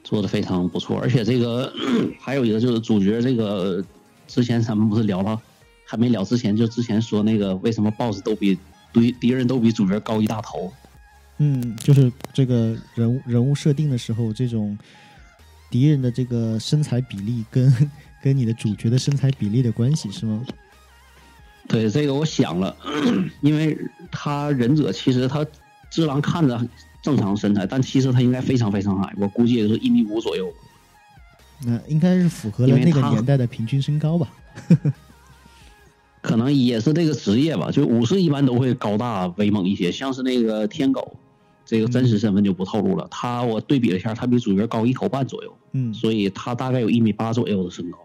[0.03, 0.99] 做的非常不错。
[0.99, 1.73] 而且这个
[2.21, 3.83] 还有一个就是主角这个，
[4.27, 5.41] 之前咱们不是聊了，
[5.85, 8.57] 还没聊之前就之前说那个为什么 BOSS 都比
[8.91, 10.71] 敌敌人都比主角高一大头，
[11.37, 14.77] 嗯，就是这个人物人物设定的时候这种。
[15.71, 17.89] 敌人的这个身材比例跟
[18.21, 20.45] 跟你的主角的身材比例的关系是吗？
[21.67, 22.77] 对，这个我想了，
[23.41, 23.75] 因为
[24.11, 25.43] 他忍者其实他
[25.89, 26.63] 只狼看着
[27.01, 30.53] 正常身材，但其实他应该非常非常矮，我估计也就是一米五左右。
[31.65, 34.31] 那应该是符合了那个年代的平均身高吧？
[36.23, 41.15] 可能也是这个职业吧，就武士一般都会高大威猛一些，像是那个天狗。
[41.65, 43.07] 这个真实身份就不透露了。
[43.09, 47.97] 他我对比了一下，他比主角高一头半左右，嗯，所以他大概有一米八左右的身高，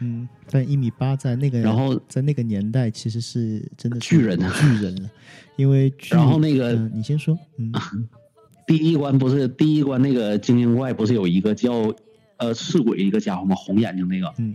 [0.00, 5.10] 嗯，但一米八在那个然后在那个年代其实是真的巨人巨人了，
[5.56, 7.70] 因为 然后那个你先说，嗯，
[8.66, 11.94] 第一关不是第一关那个精英怪不是有一个叫
[12.38, 13.54] 呃赤鬼一个家伙吗？
[13.54, 14.54] 红眼睛那个，嗯。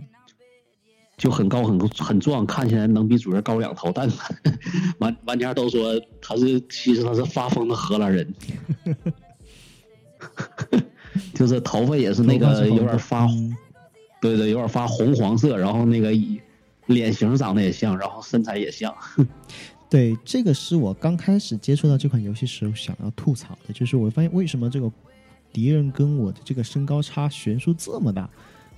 [1.20, 4.10] 就很高很很壮，看起来能比主人高两头，但
[5.00, 8.34] 玩玩家都说他是其实他是发疯的荷兰人，
[11.34, 13.28] 就是头发也是那个有点发，
[14.18, 16.10] 对对，有点发红黄色，然后那个
[16.86, 18.96] 脸型长得也像，然后身材也像。
[19.90, 24.90] 对，这个是我刚开始接触到这款游戏时候想要吐槽的，就是我发现为什么这个
[25.52, 28.26] 敌人跟我的这个身高差悬殊这么大。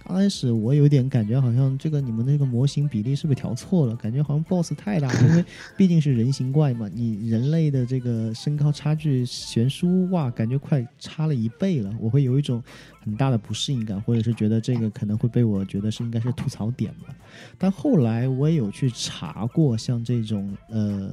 [0.05, 3.97] 刚开始我有点感觉，好像这个你们那个模型比例是不是调错了？
[3.97, 5.45] 感觉好像 BOSS 太大，因为
[5.77, 12.63] 毕竟是人形怪嘛，你人类的这个身高差距悬殊哇，感觉快差了一倍了，我会有一种
[13.01, 17.15] 很大的不适应感，或者是觉得这个可能会被我觉得是应该是吐槽点吧。
[17.57, 21.11] 但后来我也有去查过，像这种呃，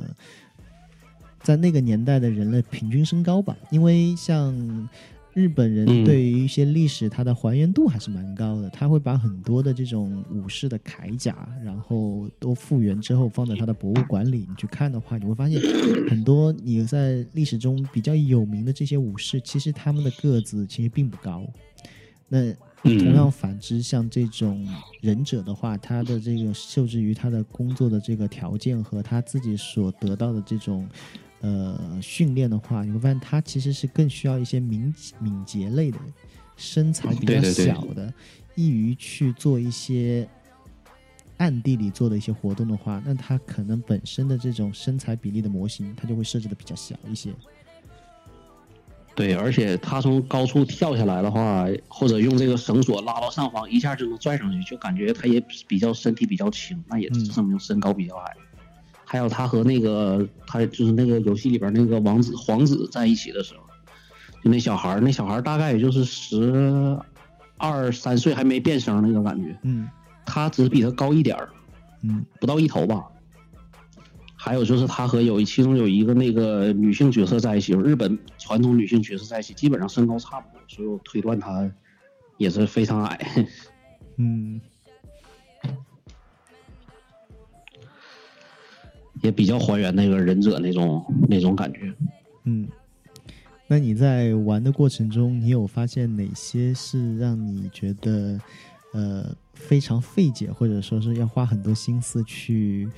[1.41, 4.89] 在那个年代的人类平均身高吧，因为像。
[5.39, 8.69] 日本人对于一些历史，它的还原度还是蛮高的。
[8.71, 14.45] 他会把很多的这种武士的铠甲，然后都复原之后放在他的博物馆里。
[14.49, 15.57] 你去看的话，你会发现
[16.09, 21.47] 很多你在历史中比较有名的这些武士，其实他们的个子其实并不高。
[22.27, 24.67] 那同样反之，像这种
[24.99, 30.85] 忍者的话，他的这个受制于他的工作的这个条件和他自己所得到的这种。
[31.41, 35.97] 呃，训练的话，你会发现他其实是更需要一些敏敏捷类的，
[36.57, 38.13] 身材比较小的，
[38.55, 40.27] 易于去做一些
[41.37, 47.31] 暗地里做的一些活动的话，那他可能本身的这种身材比例的模型，他就会设置的比较小一些。
[49.15, 58.35] 对，而且他从高处跳下来的话，或者用这个绳索拉到上方，一下就能拽上去，就感觉他也比较身体比较轻，那也证明身高比较矮。
[59.11, 63.61] 还有他和那个他就是那个游戏里边那个王子皇子在一起的时候，
[64.43, 66.95] 就那小孩那小孩大概也就是十
[67.57, 69.57] 二三岁，还没变声那个感觉。
[69.63, 69.89] 嗯，
[70.27, 71.49] 他只是比他高一点儿，
[72.03, 73.03] 嗯，不到一头吧。
[74.35, 81.67] 还有就是他和有其中有一个那个女性角色在一起，日本传统女性角色在一起，基本上身高差不多，所以我推断他
[82.37, 83.47] 也是非常矮。
[84.17, 84.61] 嗯。
[89.21, 91.93] 也比较还原那个忍者那种那种感觉。
[92.45, 92.67] 嗯，
[93.67, 98.39] 那你在玩的过程中，你有发现哪些是让你觉得
[98.93, 102.89] 呃非常费解，或者说是要花很多心思去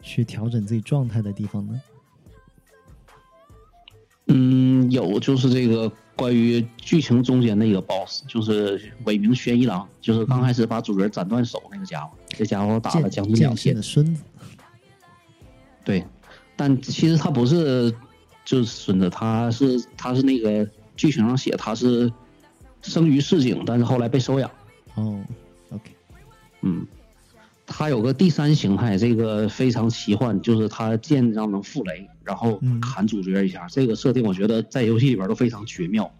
[0.00, 1.80] 去调整自己状态的地方呢？
[4.28, 14.24] 嗯，有，就是这个关于剧情中间那个 BOSS，就是伪名玄一郎，就是刚开始把主角斩断手那个家伙，这家伙打了将近两千的孙子。
[15.86, 16.04] 对，
[16.56, 17.94] 但其实他不是
[18.44, 22.12] 就是孙子，他是他是那个剧情上写他是
[22.82, 24.50] 生于市井，但是后来被收养。
[24.96, 25.24] 哦
[25.70, 25.92] ，OK，
[26.62, 26.84] 嗯，
[27.66, 33.68] 他有个第三形态，这个非常奇幻，就是他剑上能附雷，然后砍主角一下。
[33.70, 36.12] 这个设定我觉得在游戏里边都非常绝妙。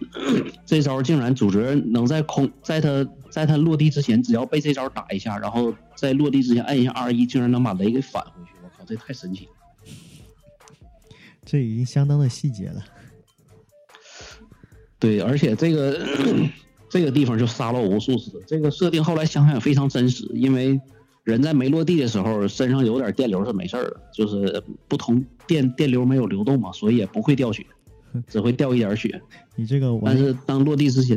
[0.66, 8.50] 这招竟然主角能在空，在他在他落地之前，只要被这招打一下，然后在落地之前按一下 R 一，竟然能把雷给返回去。
[8.90, 9.52] 这太神奇了，
[11.44, 12.84] 这已经相当的细节了。
[14.98, 15.98] 对，而且这个
[16.88, 18.42] 这个地方就杀了无数次。
[18.48, 20.80] 这个设定后来想想也非常真实，因为
[21.22, 27.64] 人在没落地的时候，身上有点电流是没事儿的，就是不同电电流没有流动嘛，所以也不会掉血，
[28.26, 29.22] 只会掉一点血。
[29.54, 31.16] 你这个，但是当落地之前，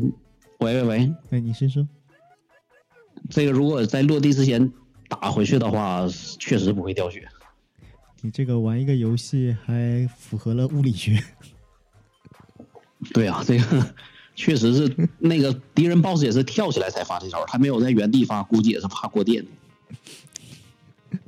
[0.60, 1.88] 喂喂喂，哎，你先说。
[3.30, 4.72] 这个如果在落地之前
[5.08, 6.08] 打回去的话，
[6.40, 7.28] 确实不会掉血。
[8.26, 11.22] 你这个玩一个游戏还符合了物理学。
[13.14, 13.96] 对啊，这个
[14.34, 19.46] 确实是 那个敌人 BOSS 也是跳起来才发这招，他没有在原地发，估计也是怕过电。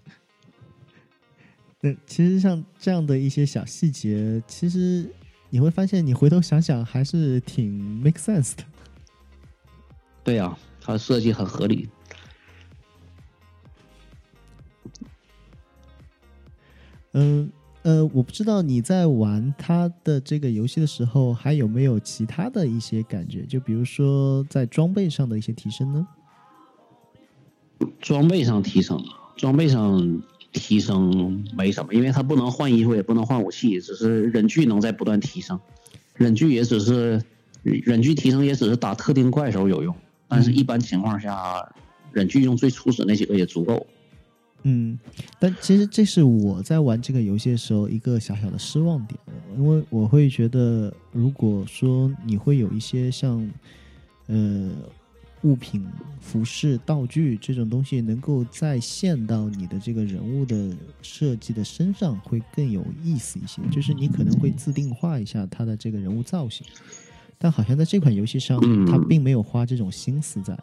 [1.81, 5.05] 那其实像这样的一些小细节，其实
[5.49, 7.69] 你会发现，你回头想想还是挺
[8.01, 8.63] make sense 的。
[10.23, 11.89] 对呀，它设计很合理。
[17.17, 17.49] 嗯
[17.83, 23.43] 呃，我不知道你在玩它的这个游戏的时候，还有没有其他的一些感觉？
[23.43, 26.07] 就比如说在装备上的一些提升呢？
[28.01, 28.99] 装备上提升，
[29.37, 35.59] 装备上提升没什么，因为它不能换衣服，也不能换武器，只是忍具能在不断提升。
[36.15, 37.21] 忍具也只是
[37.61, 39.95] 忍具提升，也只是打特定怪时候有用，
[40.27, 41.71] 但是一般情况下，
[42.11, 43.85] 忍具用最初始那几个也足够。
[44.67, 44.97] 嗯，
[45.39, 49.19] 但其实这是我在玩这个游戏的时候一个小小的失望点，
[49.55, 53.47] 因为我会觉得，如果说你会有一些像，
[54.25, 54.71] 呃，
[55.43, 55.85] 物品、
[56.19, 63.61] 服饰、道具这种东西能够再现到你的这个人物的设计的身上，会更有意思一些。
[63.71, 66.65] 就是你可能会自定化一下他的这个人物造型，
[67.37, 70.57] 但好像在这款游戏上，他并没有花这种心思在。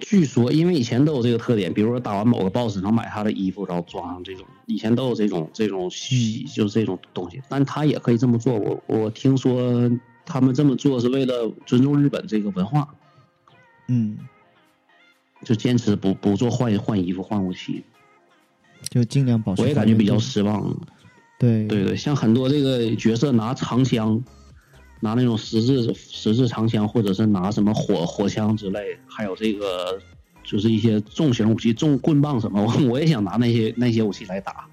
[0.00, 5.88] 据说，因为以前都有这个特点，比如说打完某个 BOSS 能买他的衣服，然后装上这种，以前都有这种这种
[6.54, 7.40] 就是这种东西。
[7.48, 8.58] 但他也可以这么做。
[8.58, 9.90] 我我听说
[10.24, 12.88] 他们这么做是为了尊重日本这个文化，
[13.88, 14.18] 嗯，
[15.44, 17.84] 就坚持不不做换换衣服换武器，
[18.90, 19.62] 就尽量保持。
[19.62, 20.76] 我也感觉比较失望。
[21.38, 24.22] 对对对，像很多这个角色拿长枪。
[25.00, 30.00] 拿那种十字十字长枪，或者是拿什么火火枪之类，还有这个
[30.42, 34.66] 就是一些重型武器，重棍棒什么，我 我也想拿那些那些武器来打，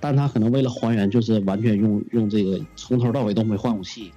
[0.00, 4.12] 但他可能为了还原，就是完全用用这个从头到尾都没换武器，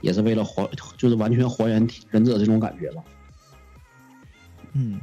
[0.00, 3.02] 也是为了还就是完全还原忍者这种感觉吧。
[4.74, 5.00] 嗯，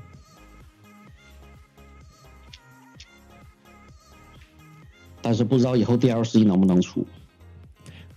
[5.21, 7.05] 但是不知道以后 DLC 能不能出。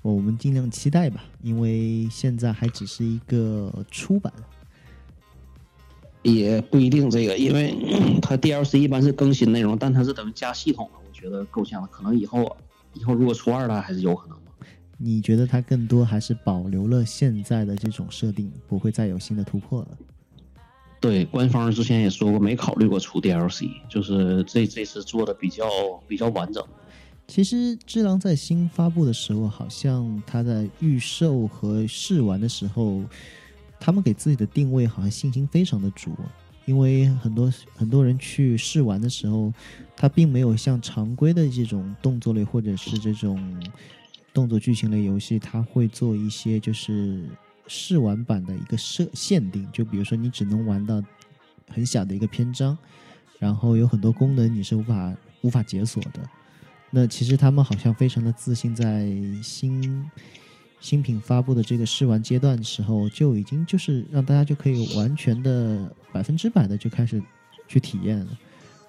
[0.03, 4.33] 我们尽量期待吧，因为现在还只是一个初版，
[6.23, 7.75] 也不一定这个，因为
[8.23, 11.89] 它 DLC 一般是更新内容，但它是等于加系统了，我觉得够呛了。
[11.89, 12.57] 可能以后，
[12.95, 14.67] 以后如果出二代还是有可能的。
[14.97, 19.89] 你觉得它更多还是保留了现在的这种设定，不会再有新的突破了？
[21.01, 25.67] 对，官方之前也说过没考虑过出 DLC，就是这这次做的比较
[26.07, 26.63] 比较完整。
[27.31, 33.05] 其实《只狼》在新发布的时候，好像他在预售和试玩的时候，
[33.79, 36.11] 他们给自己的定位好像信心非常的足，
[36.67, 39.55] 因为很多很多人去试玩的时候，
[39.97, 43.41] 他并没有像常规的这种动作类或者是这种
[44.35, 47.29] 动作剧情类游戏，他会做一些就是
[47.69, 51.01] 试玩版的一个设限定，就比如说你只能玩到
[51.69, 52.77] 很小的一个篇章，
[53.39, 56.29] 然后有很多功能你是无法无法解锁的。
[56.91, 59.07] 那其实他们好像非常的自信，在
[59.43, 60.11] 新
[60.81, 67.23] 新品发布的这个试玩阶段的时候，就已经就是让大家就可以完全的百分之百的就开始
[67.69, 68.39] 去体验了。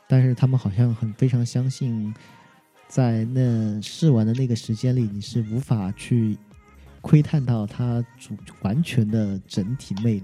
[0.07, 2.13] 但是他们好像很非常相信，
[2.87, 6.37] 在那试玩的那个时间里，你是无法去
[7.01, 10.23] 窥探到它主完全的整体魅力。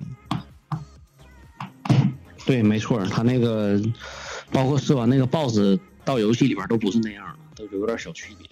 [2.45, 3.81] 对，没错，他那个
[4.51, 7.39] 包括试玩那个 BOSS 到游戏里边都不是那样的。
[7.57, 8.47] 都有点小区别。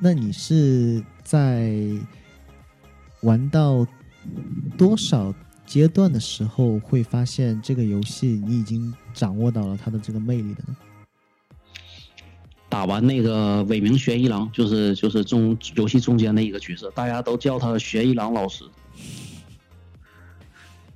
[0.00, 1.72] 那你是在
[3.22, 3.86] 玩到
[4.76, 5.32] 多少
[5.64, 10.76] 阶段的时候，会发现这个游戏你已经掌握到了它的这个魅力的呢？
[12.68, 18.64] 打完那个伟名玄一郎，就是就是中游戏中间的一个角色，大家都叫他玄一郎老师。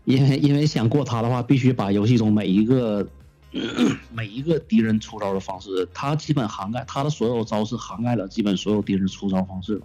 [0.05, 3.09] 因为因为想过他的话，必须把游戏中每一个。
[4.13, 9.81] 每一个敌人出招的方式，他基本涵盖他的所有招式，涵盖了基本所有敌人出招方式，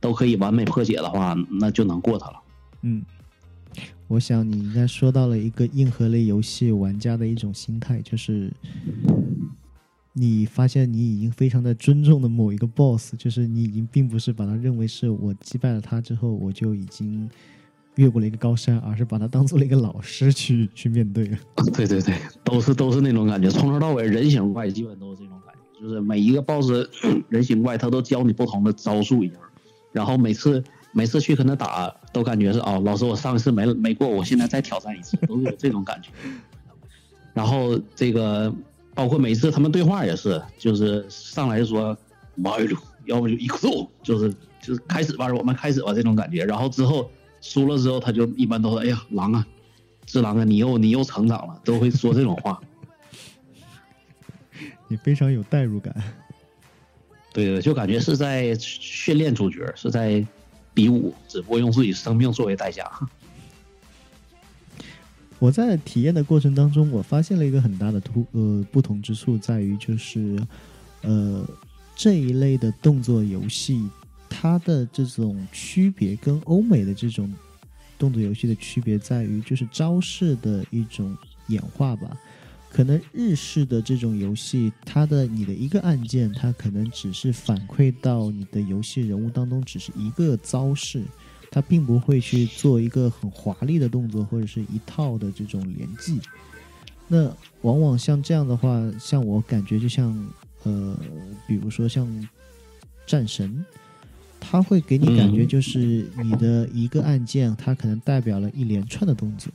[0.00, 2.36] 都可以完美破解的话，那就能过他了。
[2.82, 3.04] 嗯，
[4.08, 8.50] 我想你应该说到了一个硬核类游戏玩家的一种心态，就是
[10.14, 17.30] 你发现你已经非常的尊重的某一个 BOSS，就是你已经并不是把他认为是我击败了他之后，我就已经
[18.00, 21.30] 越过了一个高山，而是把它当做了一个老师去 去面对。
[21.74, 26.88] 对对对，都是都是那种感觉，从头到尾人形怪基本都是这种感觉，就是每一个 BOSS
[27.28, 29.36] 人形怪他都教你不同的招数一样，
[29.92, 36.08] 然后每次每次去跟他打都感觉是哦，老师我上一次没没过，我现在再挑战一次，都是有这种感觉。
[37.34, 38.52] 然后这个
[38.94, 41.96] 包括每次他们对话也是，就是上来就说
[42.34, 46.44] 马尔鲁，要不就一哭，就是就是开始吧，我们开始吧这种感觉。
[46.44, 47.08] 然后之后
[47.40, 49.46] 输了之后，他就一般都说：“哎呀，狼啊，
[50.06, 52.60] 只狼啊，你又你又成长了。”都会说这种话。
[54.88, 55.94] 你非常有代入感。
[57.32, 60.24] 对对，就感觉是在训练主角，是在
[60.74, 62.90] 比武，只不过用自己生命作为代价。
[65.38, 70.38] 我在体验的过程当中，我发现了一个很大的突呃不同之处，在于就是
[71.02, 71.46] 呃
[71.96, 73.88] 这一类的动作游戏，
[74.30, 77.30] 它的这种区别跟欧美的这种
[77.98, 81.14] 动作游戏的区别在于，就是招式的一种
[81.48, 82.16] 演化吧。
[82.70, 91.02] 可能日式的这种游戏，它的你的一个按键，它可能只是反馈到你的游戏人物当中，只是一个招式。
[91.52, 96.20] 它并不会去做一个很华丽的动作，或者是一套的这种连技。
[97.08, 97.24] 那
[97.62, 100.16] 往往像这样的话，像我感觉就像
[100.62, 100.96] 呃，
[101.48, 102.06] 比如说像
[103.04, 103.66] 战神，
[104.40, 109.52] 他会给你感觉就是你的一个按键，它可能代表了一连串的动作。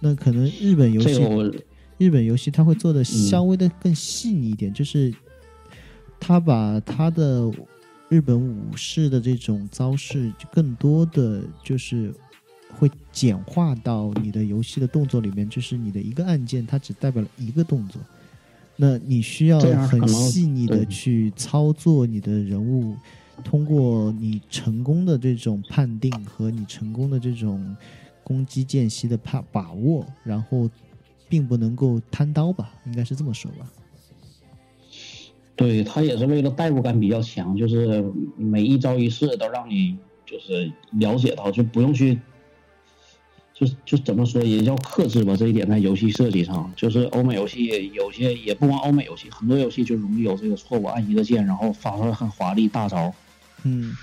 [0.00, 1.62] 那可能日本游戏，
[1.96, 5.14] 日本游戏它会做的稍微的更细腻一点，就是
[6.18, 7.50] 它把它的。
[8.10, 12.12] 日本武士的这种招式，更多的就是
[12.76, 18.02] 会简化到你的游戏的动作里面，就是你的一个按键，它只代表了一个动作。
[18.74, 22.96] 那你需要很细腻的去操作你的人物，
[23.40, 27.76] 通过你成功的这种判定和你成功的这种
[28.22, 30.70] 攻击间隙的把把握，然后
[31.28, 33.70] 并不能够贪刀吧，应该是这么说吧。
[35.56, 38.02] 对他也是为了代入感比较强，就是
[38.36, 42.18] 每一招一式都让你就是了解到，就不用去，
[43.52, 45.36] 就就怎么说也叫克制吧。
[45.36, 53.12] 这一点在游戏设计上，就是欧美游戏有些也不光欧美游戏，很多游戏就容易有这个错误按一个键，然后发出来很华丽大招。
[53.64, 53.96] 嗯，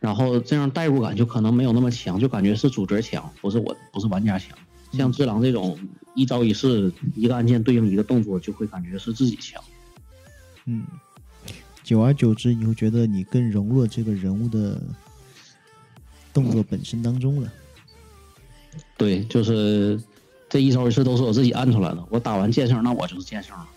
[0.00, 4.56] 然后这样代入感就可能没有那么强，就感觉是主角强，不是我不是玩家强。
[4.92, 5.78] 像智狼这种
[6.14, 9.62] 一招一式一个按键对应一个动作，就会感觉是自己强。
[10.66, 10.84] 嗯，
[11.82, 14.80] 久而久之，你会觉得你更融入了这个人物的
[16.32, 17.52] 动作本身当中了。
[18.96, 20.00] 对，就是
[20.48, 22.06] 这一招一式都是我自己按出来的。
[22.08, 23.68] 我打完剑圣，那我就是剑圣了。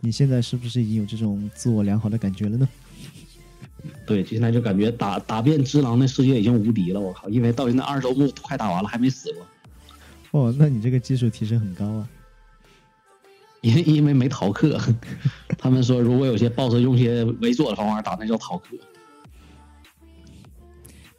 [0.00, 2.68] 你现在是不是已经有这种自我良好的感觉了呢？
[4.06, 7.00] 对，现在就感觉打打遍只狼的世界已经无敌了。
[7.00, 9.46] 我靠，因为到现在二周目快打完了，还没死过。
[10.30, 12.08] 哦，那你这个技术提升很高啊。
[13.60, 14.76] 因因为没逃课，
[15.56, 18.76] 他们说如果有些 BOSS 用些猥琐的方法打，那叫逃课。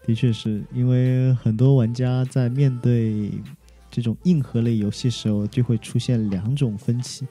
[0.06, 3.32] 的确是因为很多玩家在面对
[3.90, 7.26] 这种硬核类游戏时候，就会出现两种分歧：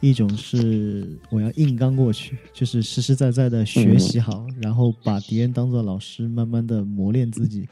[0.00, 7.68] 一种是我要硬刚过去， 就是实实在在的学习好，然后把敌人当做老师，慢慢的磨练自己。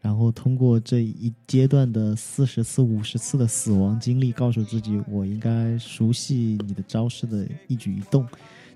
[0.00, 8.24] 然后通过这一阶段的四十次、五十次的死亡经历，告诉自己我应该熟悉你的招式的一举一动，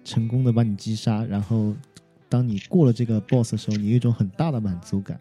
[0.04, 1.24] 成功的把你击杀。
[1.24, 1.74] 然后，
[2.32, 5.18] 当你过了这个 BOSS 的时候，你有一种很大的满足感。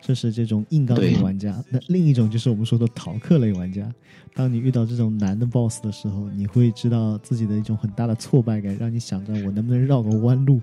[0.00, 1.60] 这是这种硬刚类玩家。
[1.68, 3.92] 那另一种就是我们说的逃课类玩家。
[4.32, 10.60] 当你遇到这种难的 BOSS 的时候，你会知道自己的一种很大的挫败感，让你想着我能不能绕个弯路，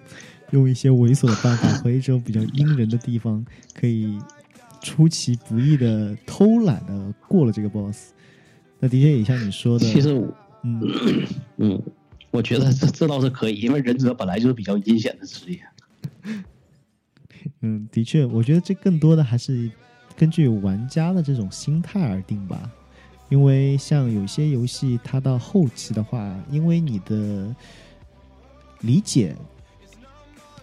[0.52, 4.18] 用一些猥琐的办法和一种比较阴人的地方可以。
[4.82, 8.12] 出其不意的偷懒的过了这个 boss，
[8.80, 10.16] 那的确也像你说的，其实，
[10.64, 10.82] 嗯
[11.58, 11.84] 嗯，
[12.32, 15.60] 我觉得这这倒是可以，因为忍者本来就是比较阴险的职业。
[17.62, 19.72] 嗯，的确，我觉得这更多的还是
[20.16, 22.72] 根据玩家的这种心态而定吧。
[23.30, 27.56] 因为像有些游戏，它到后期的话，因为你的
[28.82, 29.36] 理解。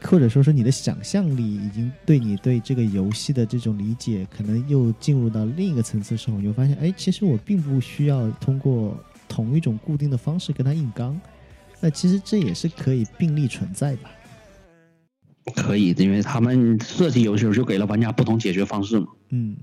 [0.03, 11.19] 或者说是你的想象力已经对你对这个游戏的这种理解，可能又进入到另一个层次的时候，你会发现，哎，其实我并不需要通过同一种固定的方式跟他硬刚，
[11.81, 14.11] 那其实这也是可以并立存在吧？
[15.55, 19.07] 可以，因为他们设计游戏就给了玩家不同解决方式嘛。
[19.31, 19.57] 嗯。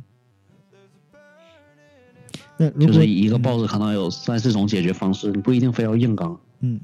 [2.56, 6.40] 那就是一个 BOSS 可能有三四种解决方式，你不一定非要硬刚。
[6.62, 6.80] 嗯。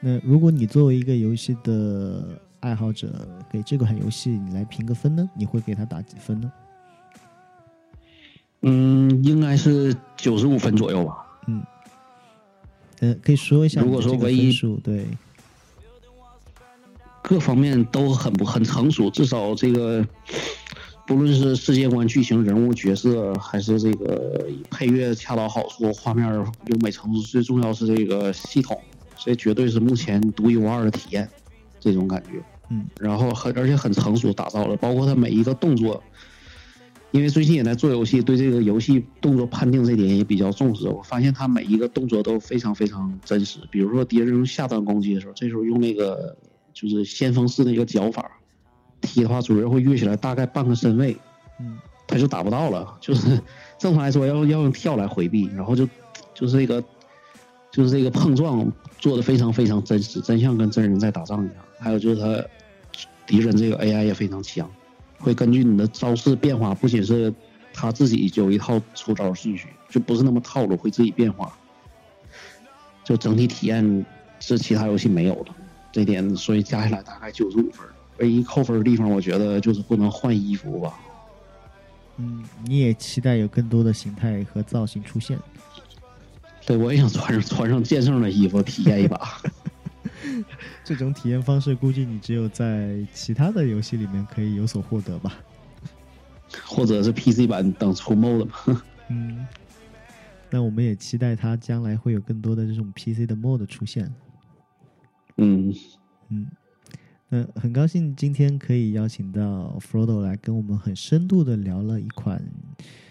[0.00, 5.28] 那如果你作为一个游戏的爱好者给这款游戏你来评个分呢？
[5.34, 6.52] 你会给他打几分呢？
[8.62, 11.14] 嗯，应该是九十五分左右吧。
[11.46, 11.62] 嗯，
[13.00, 15.06] 呃，可以说一下，如果说唯一数对
[17.28, 20.06] 各方面都很不很成熟，至少这个
[21.08, 26.24] 不论是世界观、剧情、人物、角色，还是这个配乐恰到好处，画面
[26.66, 28.80] 优美程度，最重要是这个系统，
[29.18, 31.28] 这绝对是目前独一无二的体验，
[31.80, 32.40] 这种感觉。
[32.70, 36.00] 嗯，然后很而且很成熟打造了，包括它每一个动作。
[37.10, 40.86] 因为最近也在做游戏，对这个游戏动作判定这点也比较重视。
[40.88, 43.58] 我发现他每一个动作都非常非常真实。
[43.70, 46.36] 比如说敌人用下段攻击的时候，这时候用那个
[46.76, 48.30] 就是先锋式的一个脚法
[49.00, 51.16] 踢的话，主人会跃起来大概半个身位，
[51.58, 52.98] 嗯，他就打不到了。
[53.00, 53.40] 就是
[53.80, 55.88] 正常来说要要用跳来回避，然后就
[56.34, 56.84] 就是这个
[57.70, 61.56] 就是这个碰撞做的非常非常真实，真像跟真人在打仗一样。
[61.78, 62.44] 还有就是他
[63.26, 64.70] 敌人这个 AI 也非常强。
[65.18, 67.32] 会根据你的招式变化，不仅是
[67.72, 71.56] 他自己有一套出招顺序，就不是那么套路，会自己变化。
[73.02, 74.04] 就整体体验
[74.40, 75.50] 是其他游戏没有的，
[75.96, 77.86] 这点所以加起来大概九十五分。
[78.18, 80.92] 唯一扣分的地方，我觉得就是不能换衣服吧。
[82.18, 85.38] 嗯，你也期待有更多的形态和造型出现。
[86.66, 89.40] 对，我也想穿上穿上剑圣的衣服体验一把。
[90.84, 95.32] 这种体验方式，估计你只有在其他的游戏里面可以有所获得吧，
[96.66, 98.82] 或者是 PC 版等出 MOD 嘛。
[99.08, 99.46] 嗯，
[100.50, 104.12] 那我们也期待它将来会有更多的这种 PC 的 MOD 出现。
[105.36, 105.74] 嗯
[106.30, 106.46] 嗯，
[107.28, 112.42] 那很高兴今天可以邀请到 Frodo 来跟我们很深度的聊了一款。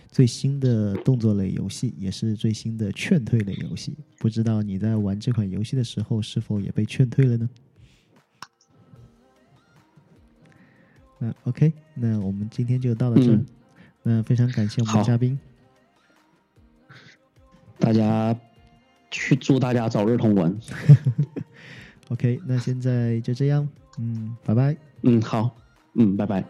[0.09, 3.97] 最新的动作类游戏，也是最新的劝退类游戏。
[4.17, 7.49] 不知道你在玩这款游戏的时候，是否也被劝退了呢？
[11.19, 13.37] 那 OK，那我们今天就到了这。
[14.03, 15.37] 那非常感谢我们的嘉宾。
[17.77, 18.33] 大家
[19.11, 20.57] 去祝大家早日通关。
[22.09, 23.67] OK，那现在就这样。
[23.97, 24.75] 嗯，拜拜。
[25.03, 25.55] 嗯，好。
[25.95, 26.43] 嗯，拜拜。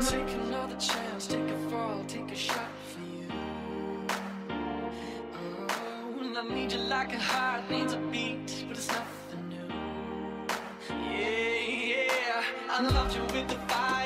[0.00, 3.26] Take another chance, take a fall, take a shot for you.
[5.34, 9.74] Oh, I need you like a heart needs a beat, but it's nothing new.
[10.88, 13.97] Yeah, yeah, I loved you with the fire.